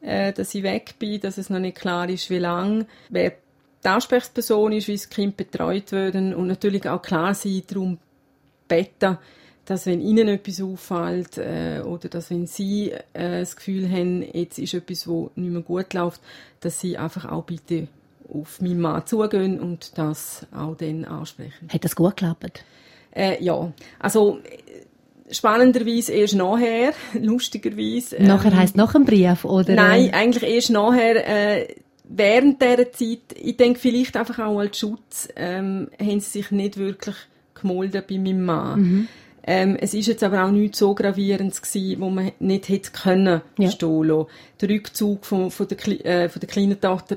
[0.01, 3.33] äh, dass ich weg bin, dass es noch nicht klar ist, wie lange, wer
[3.83, 7.97] die Ansprechperson ist, wie das Kind betreut wird und natürlich auch klar sein, darum
[8.67, 9.17] beten,
[9.65, 14.59] dass wenn ihnen etwas auffällt äh, oder dass wenn sie äh, das Gefühl haben, jetzt
[14.59, 16.21] ist etwas, wo nicht mehr gut läuft,
[16.61, 17.87] dass sie einfach auch bitte
[18.33, 21.69] auf meinen Mann zugehen und das auch dann ansprechen.
[21.71, 22.63] Hat das gut geklappt?
[23.15, 24.39] Äh, ja, also
[25.29, 28.17] spannenderweise erst nachher, lustigerweise.
[28.17, 29.73] Ähm, nachher heisst nach dem Brief, oder?
[29.73, 35.27] Nein, eigentlich erst nachher, äh, während dieser Zeit, ich denke vielleicht einfach auch als Schutz,
[35.35, 37.15] ähm, haben sie sich nicht wirklich
[37.53, 38.79] gemolden bei meinem Mann.
[38.79, 39.07] Mhm.
[39.49, 43.41] Ähm, es ist jetzt aber auch nicht so gravierend gewesen, wo man nicht hätte können
[43.57, 43.71] ja.
[43.71, 44.27] stehen lassen.
[44.59, 47.15] Der Rückzug von, von, der, äh, von der kleinen Tochter,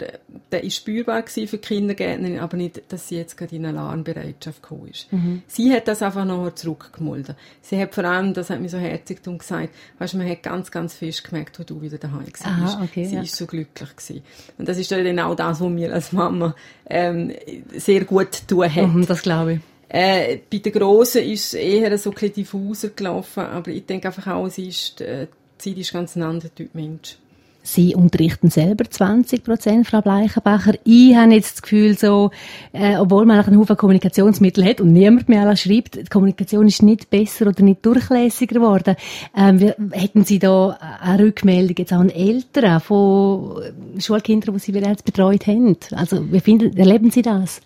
[0.53, 4.63] der ist spürbar gewesen für die Kindergärtnerin, aber nicht, dass sie jetzt gerade in Alarmbereitschaft
[4.63, 5.13] gekommen ist.
[5.13, 5.43] Mhm.
[5.49, 7.35] Sie hat das einfach nachher zurückgemolden.
[7.63, 10.95] Sie hat vor allem, das hat mir so herzig gesagt, weißt, man hat ganz, ganz
[10.95, 12.47] fest gemerkt, wo du wieder daheim warst.
[12.47, 13.23] Aha, okay, sie ja.
[13.23, 14.23] ist so glücklich gewesen.
[14.57, 16.55] Und das ist dann auch das, was mir als Mama
[16.89, 17.33] ähm,
[17.75, 18.87] sehr gut tun hat.
[18.87, 19.61] Mhm, das glaube ich.
[19.93, 24.29] Äh, bei der Grossen ist es eher so ein diffuser gelaufen, aber ich denke einfach
[24.29, 25.27] auch, sie ist, äh,
[25.59, 27.17] die Zeit ist ganz ein anderer Typ Mensch.
[27.63, 30.75] Sie unterrichten selber 20 Prozent, Frau Bleichenbacher.
[30.85, 32.31] Ich habe jetzt das Gefühl, so,
[32.73, 36.83] äh, obwohl man einen Haufen Kommunikationsmittel hat und niemand mehr alles schreibt, die Kommunikation ist
[36.83, 38.97] nicht besser oder nicht durchlässiger geworden.
[39.37, 39.59] Ähm,
[39.91, 43.61] hätten Sie da eine Rückmeldung jetzt an Eltern von
[43.99, 45.77] Schulkindern, die Sie bereits betreut haben?
[45.93, 47.61] Also, wie finden, erleben Sie das?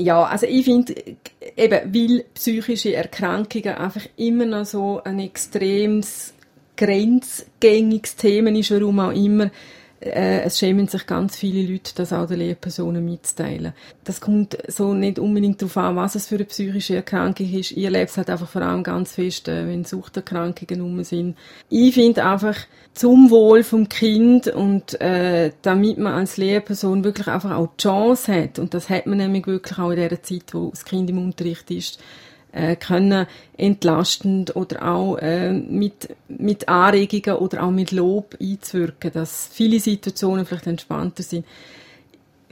[0.00, 0.94] Ja, also ich finde,
[1.58, 6.32] eben, weil psychische Erkrankungen einfach immer noch so ein extremes,
[6.74, 9.50] grenzgängiges Thema ist, warum auch immer,
[10.00, 13.74] äh, es schämen sich ganz viele Leute, das auch den Lehrpersonen mitzuteilen.
[14.04, 17.72] Das kommt so nicht unbedingt darauf an, was es für eine psychische Erkrankung ist.
[17.72, 21.36] Ich erlebe es halt einfach vor allem ganz fest, äh, wenn Suchterkrankungen rum sind.
[21.68, 22.56] Ich finde einfach,
[22.94, 28.34] zum Wohl vom Kind und äh, damit man als Lehrperson wirklich einfach auch die Chance
[28.34, 31.18] hat, und das hat man nämlich wirklich auch in der Zeit, wo das Kind im
[31.18, 32.00] Unterricht ist,
[32.52, 39.48] äh, können entlastend oder auch äh, mit, mit Anregungen oder auch mit Lob einzuwirken, dass
[39.52, 41.46] viele Situationen vielleicht entspannter sind,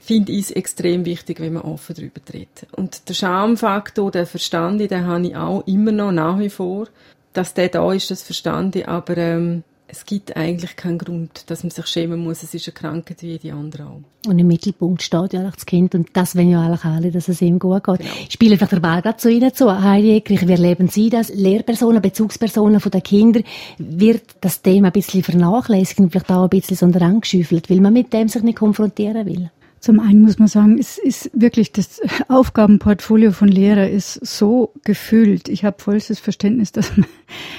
[0.01, 2.67] finde ich es extrem wichtig, wenn man offen darüber redet.
[2.73, 6.89] Und der Schamfaktor, der Verstand, den habe ich auch immer noch nach wie vor,
[7.33, 11.71] dass der da ist, das Verstand, aber ähm, es gibt eigentlich keinen Grund, dass man
[11.71, 12.43] sich schämen muss.
[12.43, 14.29] Es ist eine Krankheit wie die andere auch.
[14.29, 17.41] Und im Mittelpunkt steht ja das Kind und das wollen ja eigentlich alle, dass es
[17.41, 17.99] ihm gut geht.
[17.99, 18.11] Genau.
[18.29, 20.47] Spielen vielleicht der Ball gerade zu Ihnen zu, Heidi Eckrich.
[20.47, 21.31] Wie erleben Sie das?
[21.31, 23.45] Lehrpersonen, Bezugspersonen von den Kindern,
[23.79, 27.95] wird das Thema ein bisschen vernachlässigt und vielleicht auch ein bisschen so angeschüffelt, weil man
[27.95, 29.51] mit dem sich nicht konfrontieren will?
[29.81, 35.49] Zum einen muss man sagen, es ist wirklich das Aufgabenportfolio von Lehrer ist so gefüllt.
[35.49, 37.07] Ich habe vollstes Verständnis, dass man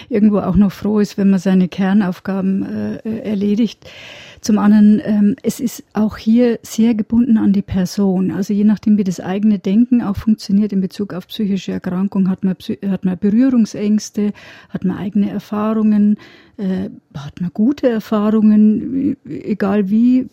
[0.10, 3.90] irgendwo auch noch froh ist, wenn man seine Kernaufgaben äh, erledigt.
[4.42, 8.32] Zum anderen, ähm, es ist auch hier sehr gebunden an die Person.
[8.32, 12.46] Also je nachdem, wie das eigene Denken auch funktioniert in Bezug auf psychische Erkrankung, hat
[12.46, 12.56] man,
[12.88, 14.32] hat man Berührungsängste,
[14.70, 16.18] hat man eigene Erfahrungen,
[16.58, 20.28] äh, hat man gute Erfahrungen, egal wie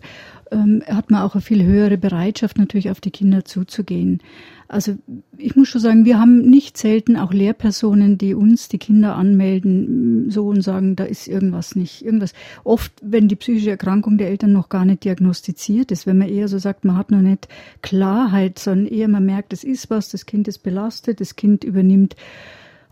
[0.51, 4.21] ähm, hat man auch eine viel höhere Bereitschaft, natürlich auf die Kinder zuzugehen.
[4.69, 4.97] Also
[5.37, 10.31] ich muss schon sagen, wir haben nicht selten auch Lehrpersonen, die uns die Kinder anmelden,
[10.31, 12.33] so und sagen, da ist irgendwas nicht, irgendwas.
[12.65, 16.49] Oft, wenn die psychische Erkrankung der Eltern noch gar nicht diagnostiziert ist, wenn man eher
[16.49, 17.49] so sagt, man hat noch nicht
[17.83, 22.17] Klarheit, sondern eher man merkt, es ist was, das Kind ist belastet, das Kind übernimmt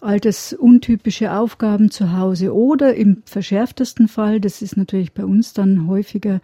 [0.00, 6.40] altersuntypische Aufgaben zu Hause oder im verschärftesten Fall, das ist natürlich bei uns dann häufiger,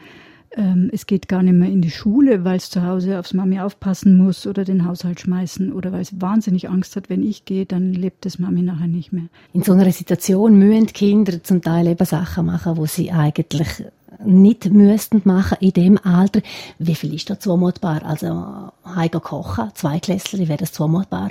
[0.57, 3.61] ähm, es geht gar nicht mehr in die Schule, weil es zu Hause aufs Mami
[3.61, 7.67] aufpassen muss oder den Haushalt schmeißen oder weil es wahnsinnig Angst hat, wenn ich gehe,
[7.67, 9.27] dann lebt das Mami nachher nicht mehr.
[9.53, 13.85] In so einer Situation müssen Kinder zum Teil eben Sachen machen, wo sie eigentlich
[14.25, 16.43] nicht müssten machen in dem Alter.
[16.79, 18.05] Wie viel ist da zumutbar?
[18.05, 21.31] Also, heiko kochen, zwei Klässler, wäre das zumutbar?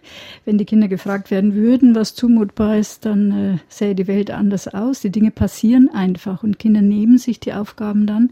[0.44, 4.68] wenn die Kinder gefragt werden würden, was zumutbar ist, dann äh, sähe die Welt anders
[4.68, 5.00] aus.
[5.00, 8.30] Die Dinge passieren einfach und Kinder nehmen sich die Aufgaben dann.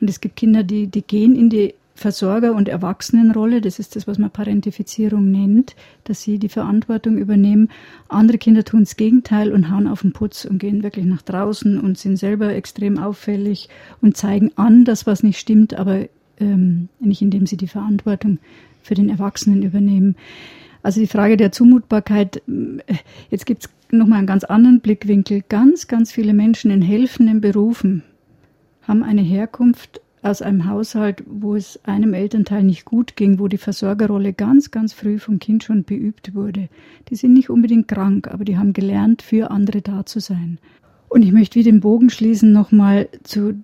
[0.00, 3.60] Und es gibt Kinder, die, die gehen in die Versorger- und Erwachsenenrolle.
[3.60, 7.68] Das ist das, was man Parentifizierung nennt, dass sie die Verantwortung übernehmen.
[8.08, 11.78] Andere Kinder tun das Gegenteil und hauen auf den Putz und gehen wirklich nach draußen
[11.78, 13.68] und sind selber extrem auffällig
[14.00, 16.06] und zeigen an, dass was nicht stimmt, aber
[16.38, 18.38] ähm, nicht indem sie die Verantwortung
[18.82, 20.16] für den Erwachsenen übernehmen.
[20.82, 22.94] Also die Frage der Zumutbarkeit, äh,
[23.30, 25.42] jetzt gibt es nochmal einen ganz anderen Blickwinkel.
[25.48, 28.02] Ganz, ganz viele Menschen in helfenden Berufen
[28.82, 33.58] haben eine Herkunft aus einem Haushalt, wo es einem Elternteil nicht gut ging, wo die
[33.58, 36.68] Versorgerrolle ganz, ganz früh vom Kind schon beübt wurde.
[37.08, 40.58] Die sind nicht unbedingt krank, aber die haben gelernt, für andere da zu sein.
[41.08, 43.54] Und ich möchte wie den Bogen schließen nochmal zu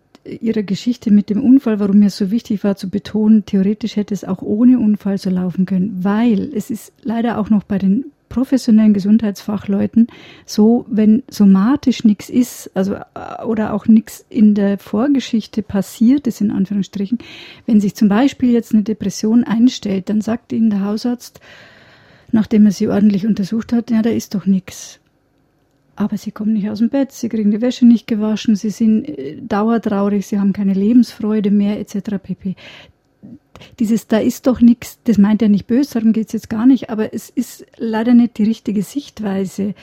[0.40, 4.24] Ihrer Geschichte mit dem Unfall, warum mir so wichtig war zu betonen, theoretisch hätte es
[4.24, 8.92] auch ohne Unfall so laufen können, weil es ist leider auch noch bei den professionellen
[8.92, 10.08] Gesundheitsfachleuten
[10.44, 16.40] so, wenn somatisch nichts ist, also äh, oder auch nichts in der Vorgeschichte passiert ist,
[16.40, 17.18] in Anführungsstrichen,
[17.66, 21.40] wenn sich zum Beispiel jetzt eine Depression einstellt, dann sagt Ihnen der Hausarzt,
[22.32, 25.00] nachdem er sie ordentlich untersucht hat, ja, da ist doch nichts.
[25.96, 29.08] Aber sie kommen nicht aus dem Bett, sie kriegen die Wäsche nicht gewaschen, sie sind
[29.08, 32.18] äh, dauertraurig, sie haben keine Lebensfreude mehr, etc.
[32.22, 32.54] pp
[33.78, 36.66] dieses da ist doch nichts, das meint er nicht böse, darum geht es jetzt gar
[36.66, 39.74] nicht, aber es ist leider nicht die richtige Sichtweise.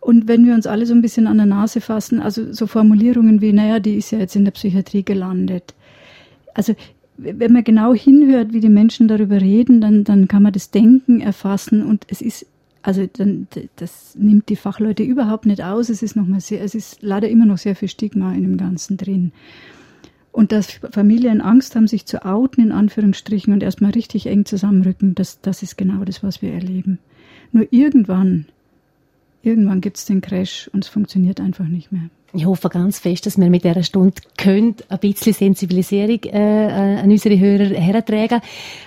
[0.00, 3.40] Und wenn wir uns alle so ein bisschen an der Nase fassen, also so Formulierungen
[3.40, 5.74] wie, naja, die ist ja jetzt in der Psychiatrie gelandet.
[6.54, 6.74] Also
[7.16, 11.20] wenn man genau hinhört, wie die Menschen darüber reden, dann, dann kann man das Denken
[11.20, 12.46] erfassen und es ist,
[12.86, 15.88] also dann, das nimmt die Fachleute überhaupt nicht aus.
[15.88, 18.56] Es ist noch mal sehr, es ist leider immer noch sehr viel Stigma in dem
[18.56, 19.32] Ganzen drin.
[20.30, 25.16] Und dass Familien Angst haben, sich zu outen, in Anführungsstrichen, und erstmal richtig eng zusammenrücken,
[25.16, 27.00] das, das ist genau das, was wir erleben.
[27.50, 28.46] Nur irgendwann,
[29.42, 32.08] irgendwann gibt es den Crash und es funktioniert einfach nicht mehr.
[32.32, 36.98] Ich hoffe ganz fest, dass wir mit dieser Stunde können, ein bisschen Sensibilisierung äh, äh
[36.98, 38.42] an unsere Hörer hertragen.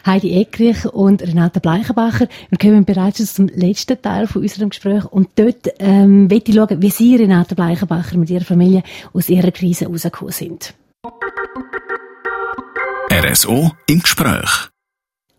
[0.05, 2.27] Heidi Eckrich und Renate Bleichenbacher.
[2.49, 6.81] Wir kommen bereits zum letzten Teil von unserem Gespräch und dort ähm, möchte ich schauen,
[6.81, 8.83] wie Sie, Renate Bleichenbacher, mit Ihrer Familie
[9.13, 10.75] aus Ihrer Krise rausgekommen sind.
[13.11, 14.69] RSO im Gespräch.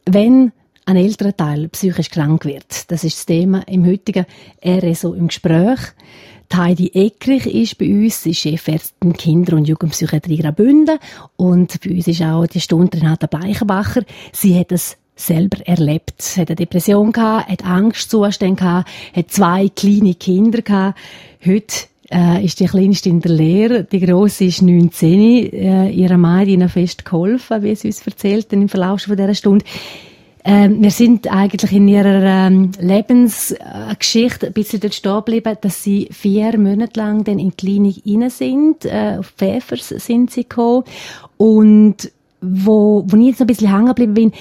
[0.06, 0.52] Wenn
[0.86, 4.26] ein älterer Teil psychisch krank wird, das ist das Thema im heutigen
[4.64, 5.80] RSO im Gespräch.
[6.52, 10.98] Die Heidi Eckrich ist bei uns, sie ist Chefärztin Kinder- und Jugendpsychiatrie Graubünden
[11.36, 14.02] und bei uns ist auch die Stunde Renate Bleichenbacher.
[14.32, 16.20] Sie hat es selber erlebt.
[16.22, 20.98] Sie hat eine Depression gehabt, hat Angstzustände gehabt, hat zwei kleine Kinder gehabt.
[21.44, 25.52] Heute äh, ist die Kleinste in der Lehre, die Grosse ist 19.
[25.52, 29.64] Äh, ihrer Mann hat ihnen fest geholfen, wie sie uns erzählt im Verlauf dieser Stunde.
[30.44, 36.08] Ähm, wir sind eigentlich in ihrer ähm, Lebensgeschichte ein bisschen dort stehen geblieben, dass sie
[36.10, 38.84] vier Monate lang dann in die Klinik rein sind.
[38.86, 40.84] Äh, auf Pfeffers sind sie gekommen.
[41.36, 44.32] Und wo, wo ich jetzt noch ein bisschen hängen geblieben bin,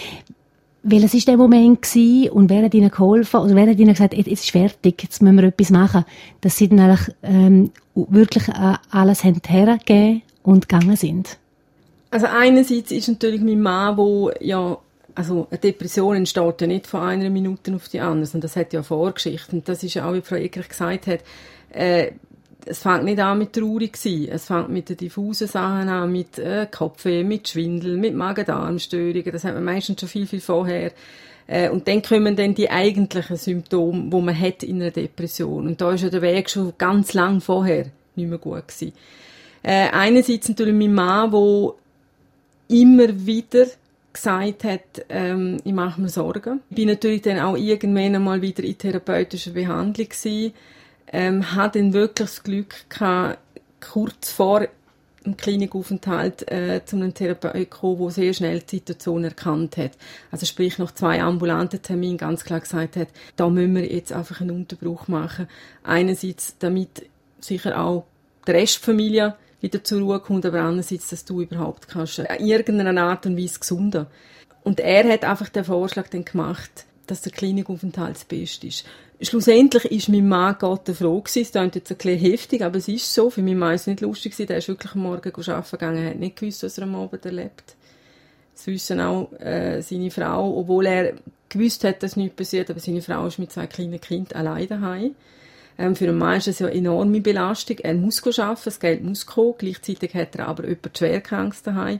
[0.84, 4.14] welches war der Moment gewesen und wer hat ihnen geholfen oder wer hat ihnen gesagt,
[4.14, 6.06] jetzt ist fertig, jetzt müssen wir etwas machen,
[6.40, 11.38] dass sie dann eigentlich ähm, wirklich äh, alles hergegeben und gegangen sind?
[12.12, 14.78] Also einerseits ist natürlich mein Mann, wo ja
[15.20, 18.72] also eine Depression entsteht ja nicht von einer Minute auf die andere, sondern das hat
[18.72, 21.20] ja Vorgeschichte und das ist ja auch, wie Frau Egerich gesagt hat,
[21.74, 22.12] äh,
[22.66, 24.30] es fängt nicht an mit traurig sein.
[24.32, 29.32] Es fängt mit den diffusen Sachen an, mit äh, Kopfweh, mit Schwindel, mit Magen-Darm-Störungen.
[29.32, 30.92] Das hat man meistens schon viel, viel vorher.
[31.48, 35.68] Äh, und dann kommen dann die eigentlichen Symptome, wo man hat in einer Depression.
[35.68, 38.94] Und da ist ja der Weg schon ganz lang vorher nicht mehr gut gewesen.
[39.64, 41.74] Äh, einerseits natürlich mein Mann, der
[42.70, 43.66] immer wieder
[44.22, 46.62] gesagt hat, ähm, ich mache mir Sorgen.
[46.70, 50.54] Ich bin natürlich dann auch irgendwann einmal wieder in therapeutischer Behandlung gewesen
[51.12, 53.40] ähm, hat dann wirklich das Glück gehabt,
[53.82, 54.68] kurz vor
[55.26, 59.92] dem Klinikaufenthalt äh, zu einem Therapeuten gekommen, der sehr schnell die Situation erkannt hat.
[60.32, 64.42] Also sprich nach zwei ambulanten Terminen ganz klar gesagt hat, da müssen wir jetzt einfach
[64.42, 65.48] einen Unterbruch machen.
[65.84, 67.06] Einerseits, damit
[67.40, 68.06] sicher auch
[68.48, 73.02] die Restfamilie wieder zur Ruhe kommt, aber andererseits, dass du überhaupt kannst äh, in irgendeiner
[73.02, 74.08] Art und Weise gesunden.
[74.64, 78.86] Und er hat einfach den Vorschlag dann gemacht, dass der Klinikaufenthalt das Beste ist.
[79.22, 81.42] Schlussendlich ist mein Mann Gott froh gewesen.
[81.42, 83.30] Es klingt jetzt ein bisschen heftig, aber es ist so.
[83.30, 84.48] Für meinen Mann war es nicht lustig gewesen.
[84.48, 86.06] Der ist wirklich am Morgen arbeiten gegangen.
[86.08, 87.76] Hat nicht gewusst, was er am Abend erlebt.
[88.56, 91.14] Das wissen auch äh, seine Frau, obwohl er
[91.50, 95.16] gewusst hat, dass nichts passiert, aber seine Frau ist mit zwei kleinen Kindern allein daheim.
[95.80, 97.78] Ähm, für einen Mann ist das ja eine enorme Belastung.
[97.80, 99.56] Er muss arbeiten, das Geld muss kommen.
[99.58, 102.00] Gleichzeitig hat er aber jemanden schwerkrank daheim.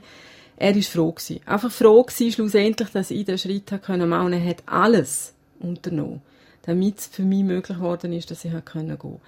[0.56, 1.40] Er ist froh gewesen.
[1.46, 4.04] Einfach froh gewesen, schlussendlich, dass ich den Schritt machen konnte.
[4.04, 6.22] Und er hat alles unternommen
[6.62, 9.20] damit es für mich möglich geworden ist, dass ich gehen konnte.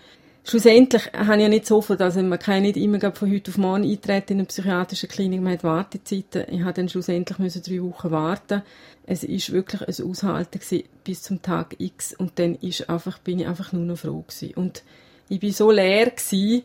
[0.44, 3.85] Schlussendlich habe ich ja nicht sofort, also man kann nicht immer von heute auf morgen
[3.85, 6.46] eintreten in eine psychiatrische Klinik, man hat Wartezeiten.
[6.50, 8.62] Ich habe dann schlussendlich müssen drei Wochen warten.
[9.07, 10.61] Es ist wirklich ein Aushalten
[11.05, 14.55] bis zum Tag X und dann ist einfach, bin ich einfach nur noch froh gewesen.
[14.55, 14.83] Und
[15.28, 16.64] ich bin so leer gewesen,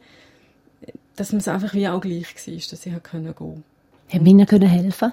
[1.15, 3.63] dass man es einfach wie auch gleich war, dass ich gehen konnte.
[4.09, 5.11] Haben wir Ihnen helfen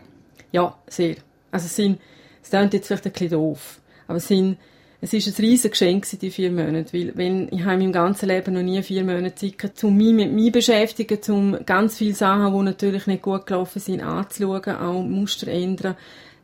[0.53, 1.17] Ja, sehr.
[1.51, 2.01] Also es sind,
[2.43, 4.57] es klingt jetzt vielleicht ein bisschen doof, aber es sind
[5.01, 8.29] es ist ein riesiges Geschenk die vier Monate, weil wenn, ich habe in meinem ganzen
[8.29, 12.15] Leben noch nie vier Monate Zeit gehabt, um mich mit mir beschäftigen, um ganz viele
[12.15, 15.97] Sachen, die natürlich nicht gut gelaufen sind, anzuschauen, auch Muster ändern.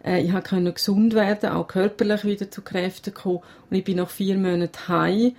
[0.05, 3.41] Äh, ich konnte gesund werden, auch körperlich wieder zu Kräften kommen
[3.71, 5.33] und ich bin nach vier Monaten heim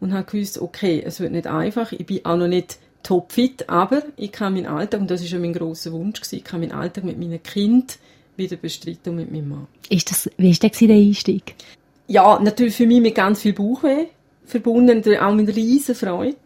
[0.00, 4.02] und habe gewusst, okay, es wird nicht einfach, ich bin auch noch nicht topfit, aber
[4.16, 6.72] ich kann meinen Alltag, und das ist ja mein grosser Wunsch gewesen, ich kann meinen
[6.72, 7.98] Alltag mit meinen Kind
[8.36, 9.66] wieder bestreiten und mit meinem Mann.
[9.88, 11.54] Ist das, wie war der Einstieg?
[12.08, 14.06] Ja, natürlich für mich mit ganz viel Bauchweh
[14.44, 16.36] verbunden, auch mit riesen Freude.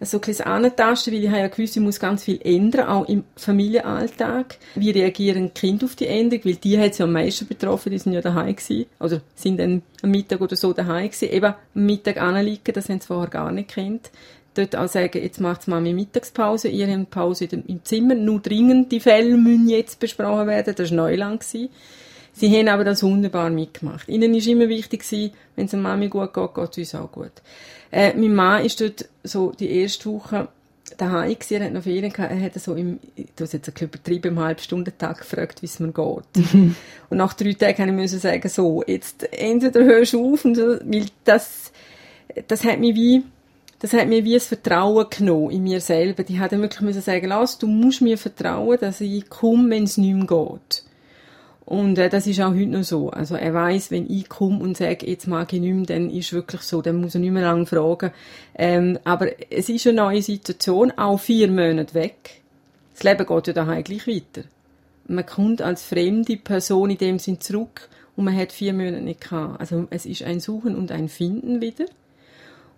[0.00, 3.08] So ein bisschen antasten, weil ich habe ja gewusst, ich muss ganz viel ändern, auch
[3.08, 4.58] im Familienalltag.
[4.74, 6.44] Wie reagieren die Kinder auf die Änderung?
[6.44, 8.86] Weil die hat es ja am meisten betroffen, die sind ja daheim gewesen.
[9.00, 11.30] Oder sind dann am Mittag oder so daheim gewesen.
[11.30, 14.10] Eben am Mittag anliegen, das haben sie vorher gar nicht kennt.
[14.54, 19.00] Dort auch sagen, jetzt macht Mami Mittagspause, ihr habt Pause im Zimmer, nur dringend die
[19.00, 21.40] Fälle müssen jetzt besprochen werden, das war Neuland.
[21.40, 21.70] Gewesen.
[22.36, 24.08] Sie haben aber das wunderbar mitgemacht.
[24.08, 27.12] Ihnen ist immer wichtig gewesen, wenn es der Mami gut geht, geht es uns auch
[27.12, 27.32] gut.
[27.92, 30.48] Äh, mein Mann ist dort so die erste Woche
[30.98, 32.98] daheim gewesen, er hat noch Ferien gehabt, er hat so im,
[33.36, 36.44] du hast jetzt ein übertrieben, im Halbstundentag gefragt, wie es mir geht.
[37.10, 40.76] und nach drei Tagen musste ich sagen, so, jetzt entweder hörst du auf, und so,
[40.84, 41.72] weil das,
[42.48, 43.22] das hat mich wie,
[43.78, 46.22] das hat mir wie ein Vertrauen genommen in mir selber.
[46.22, 49.84] Die hat dann wirklich müssen sagen, lass, du musst mir vertrauen, dass ich komme, wenn
[49.84, 50.84] es nicht mehr geht.
[51.66, 53.10] Und äh, das ist auch heute noch so.
[53.10, 56.32] Also er weiß, wenn ich komme und sage, jetzt mag ich nicht mehr, dann ist
[56.32, 58.10] wirklich so, dann muss er nicht mehr lange fragen.
[58.54, 62.42] Ähm, aber es ist eine neue Situation, auch vier Monate weg.
[62.92, 64.46] Das Leben geht ja daheim gleich weiter.
[65.06, 69.22] Man kommt als fremde Person in dem Sinn zurück und man hat vier Monate nicht
[69.22, 69.60] gehabt.
[69.60, 71.86] Also es ist ein Suchen und ein Finden wieder.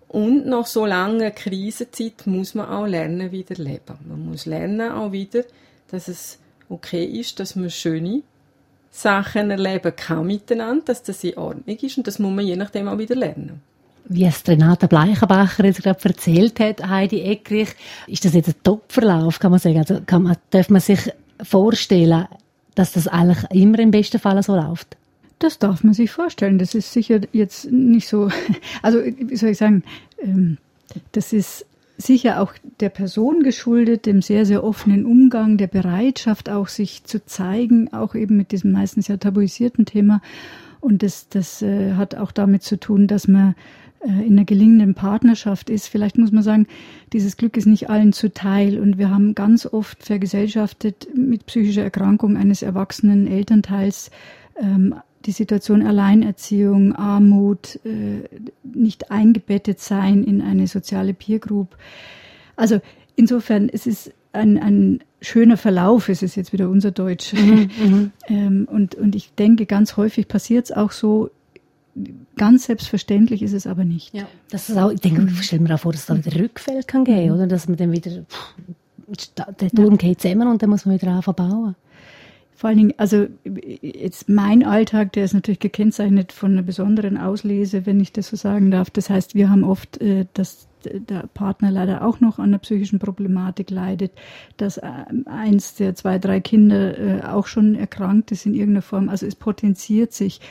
[0.07, 3.97] Und nach so langer Krisenzeit muss man auch lernen, wieder leben.
[4.07, 5.43] Man muss lernen auch wieder,
[5.91, 8.23] dass es okay ist, dass man schöne
[8.97, 12.87] Sachen erleben kann miteinander, dass das in Ordnung ist und das muss man je nachdem
[12.87, 13.61] auch wieder lernen.
[14.09, 17.69] Wie es Renate Bleichenbacher jetzt gerade erzählt hat, Heidi Eckrich,
[18.07, 19.77] ist das jetzt ein Top-Verlauf, kann man sagen?
[19.77, 21.11] Also kann man, darf man sich
[21.43, 22.25] vorstellen,
[22.75, 24.97] dass das eigentlich immer im besten Fall so läuft?
[25.39, 26.57] Das darf man sich vorstellen.
[26.57, 28.29] Das ist sicher jetzt nicht so,
[28.81, 29.83] also wie soll ich sagen,
[30.23, 30.57] ähm,
[31.11, 31.65] das ist
[31.97, 37.25] sicher auch der Person geschuldet, dem sehr, sehr offenen Umgang, der Bereitschaft auch sich zu
[37.25, 40.21] zeigen, auch eben mit diesem meistens ja tabuisierten Thema.
[40.79, 43.55] Und das, das äh, hat auch damit zu tun, dass man
[44.01, 45.87] äh, in einer gelingenden Partnerschaft ist.
[45.87, 46.67] Vielleicht muss man sagen,
[47.13, 48.79] dieses Glück ist nicht allen zuteil.
[48.79, 54.11] Und wir haben ganz oft vergesellschaftet mit psychischer Erkrankung eines erwachsenen Elternteils
[54.59, 54.95] ähm,
[55.27, 58.23] die Situation Alleinerziehung, Armut, äh,
[58.63, 61.77] nicht eingebettet sein in eine soziale Peer Group.
[62.55, 62.79] Also
[63.15, 67.33] insofern es ist ein, ein schöner Verlauf, es ist jetzt wieder unser Deutsch.
[67.33, 68.11] Mhm, mhm.
[68.27, 71.29] ähm, und, und ich denke, ganz häufig passiert es auch so,
[72.35, 74.13] ganz selbstverständlich ist es aber nicht.
[74.13, 76.39] Ja, das ist auch, ich denke, ich stelle mir auch vor, dass es da wieder
[76.39, 77.47] Rückfälle kann geben, oder?
[77.47, 78.11] Dass man dann wieder,
[79.59, 79.97] der Turm ja.
[79.97, 81.75] geht zusammen und dann muss man wieder anfangen bauen.
[82.57, 83.27] Vor allen Dingen, also
[83.83, 88.35] jetzt mein Alltag, der ist natürlich gekennzeichnet von einer besonderen Auslese, wenn ich das so
[88.35, 88.89] sagen darf.
[88.89, 92.97] Das heißt, wir haben oft, äh, dass der Partner leider auch noch an einer psychischen
[92.97, 94.11] Problematik leidet,
[94.57, 94.89] dass äh,
[95.25, 99.07] eins der zwei, drei Kinder äh, auch schon erkrankt ist in irgendeiner Form.
[99.07, 100.41] Also es potenziert sich.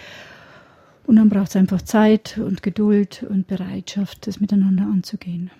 [1.07, 5.51] Und dann braucht es einfach Zeit und Geduld und Bereitschaft, das miteinander anzugehen.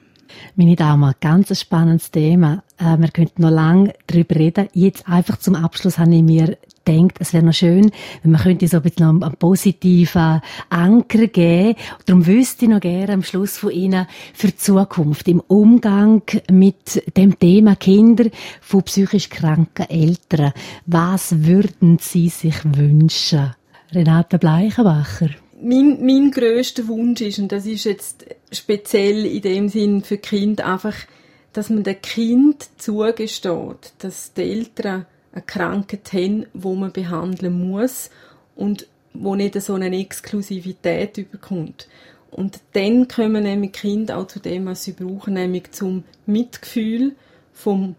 [0.55, 2.63] Meine Damen, ganz spannendes Thema.
[2.79, 4.69] Äh, wir könnten noch lange darüber reden.
[4.73, 7.91] Jetzt einfach zum Abschluss habe ich mir gedacht, es wäre noch schön,
[8.23, 11.77] wenn man könnte so ein bisschen einen, einen positiven Anker geben.
[12.07, 17.03] Darum wüsste ich noch gerne am Schluss von Ihnen für die Zukunft im Umgang mit
[17.17, 18.27] dem Thema Kinder
[18.61, 20.53] von psychisch kranken Eltern.
[20.87, 23.55] Was würden Sie sich wünschen?
[23.93, 25.31] Renate Bleichenbacher
[25.61, 30.61] mein, mein grösster Wunsch ist, und das ist jetzt speziell in dem Sinn für Kind
[30.61, 30.95] einfach,
[31.53, 38.11] dass man dem Kind zugesteht, dass die Eltern eine Krankheit haben, wo man behandeln muss
[38.55, 41.89] und wo nicht so eine Exklusivität überkommt.
[42.31, 47.15] Und dann kommen nämlich Kinder auch zu dem, was sie brauchen, nämlich zum Mitgefühl
[47.53, 47.95] vom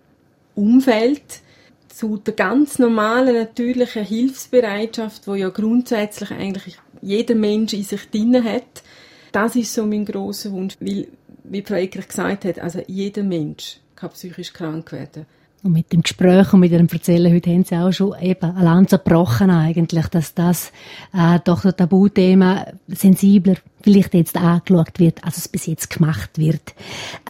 [0.53, 1.41] Umfeld,
[1.89, 8.43] zu der ganz normalen, natürlichen Hilfsbereitschaft, wo ja grundsätzlich eigentlich jeder Mensch in sich drin
[8.43, 8.83] hat.
[9.31, 11.07] Das ist so mein großer Wunsch, weil,
[11.43, 15.25] wie Frau Ecker gesagt hat, also jeder Mensch kann psychisch krank werden.
[15.63, 18.63] Und mit dem Gespräch und mit dem Erzählen heute haben Sie auch schon eben eine
[18.63, 20.71] Lanze gebrochen eigentlich, dass das
[21.13, 26.75] äh, doch das Tabuthema sensibler vielleicht jetzt angeschaut wird, als es bis jetzt gemacht wird.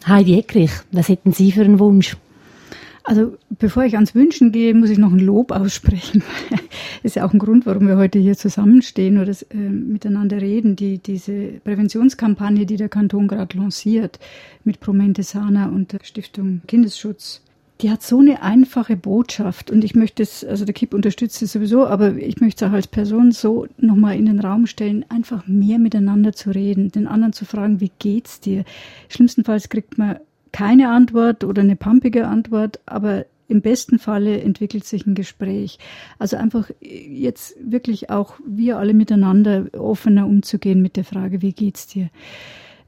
[0.06, 2.16] Heidi Eckrich, was hätten Sie für einen Wunsch?
[3.08, 6.22] Also bevor ich ans Wünschen gehe, muss ich noch ein Lob aussprechen.
[6.50, 6.60] das
[7.04, 10.76] ist ja auch ein Grund, warum wir heute hier zusammenstehen oder äh, miteinander reden.
[10.76, 14.18] Die, diese Präventionskampagne, die der Kanton gerade lanciert
[14.62, 17.40] mit Promente Sana und der Stiftung Kindesschutz,
[17.80, 21.52] die hat so eine einfache Botschaft und ich möchte es, also der KIP unterstützt es
[21.52, 25.46] sowieso, aber ich möchte es auch als Person so nochmal in den Raum stellen, einfach
[25.46, 28.64] mehr miteinander zu reden, den anderen zu fragen, wie geht's dir?
[29.08, 30.18] Schlimmstenfalls kriegt man
[30.52, 35.78] keine Antwort oder eine pumpige Antwort, aber im besten Falle entwickelt sich ein Gespräch.
[36.18, 41.86] Also einfach jetzt wirklich auch wir alle miteinander offener umzugehen mit der Frage, wie geht's
[41.86, 42.10] dir?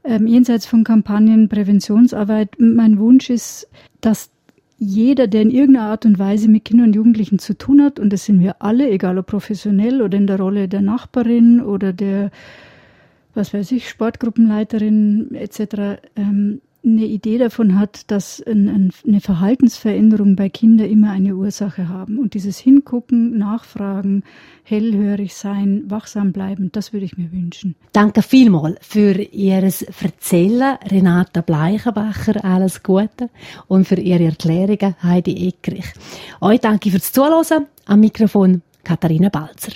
[0.03, 3.67] Ähm, jenseits von Kampagnen, Präventionsarbeit, mein Wunsch ist,
[4.01, 4.31] dass
[4.77, 8.11] jeder, der in irgendeiner Art und Weise mit Kindern und Jugendlichen zu tun hat, und
[8.11, 12.31] das sind wir alle, egal ob professionell oder in der Rolle der Nachbarin oder der,
[13.35, 20.89] was weiß ich, Sportgruppenleiterin etc., ähm, eine Idee davon hat, dass eine Verhaltensveränderung bei Kindern
[20.89, 22.17] immer eine Ursache haben.
[22.17, 24.23] Und dieses Hingucken, Nachfragen,
[24.63, 27.75] hellhörig sein, wachsam bleiben, das würde ich mir wünschen.
[27.93, 33.29] Danke vielmals für Ihres Erzählen, Renata Bleichenbacher, alles Gute
[33.67, 35.85] und für Ihre Erklärungen, Heidi Eckrich.
[36.39, 37.67] Euch danke fürs Zuhören.
[37.85, 39.73] Am Mikrofon Katharina Balzer.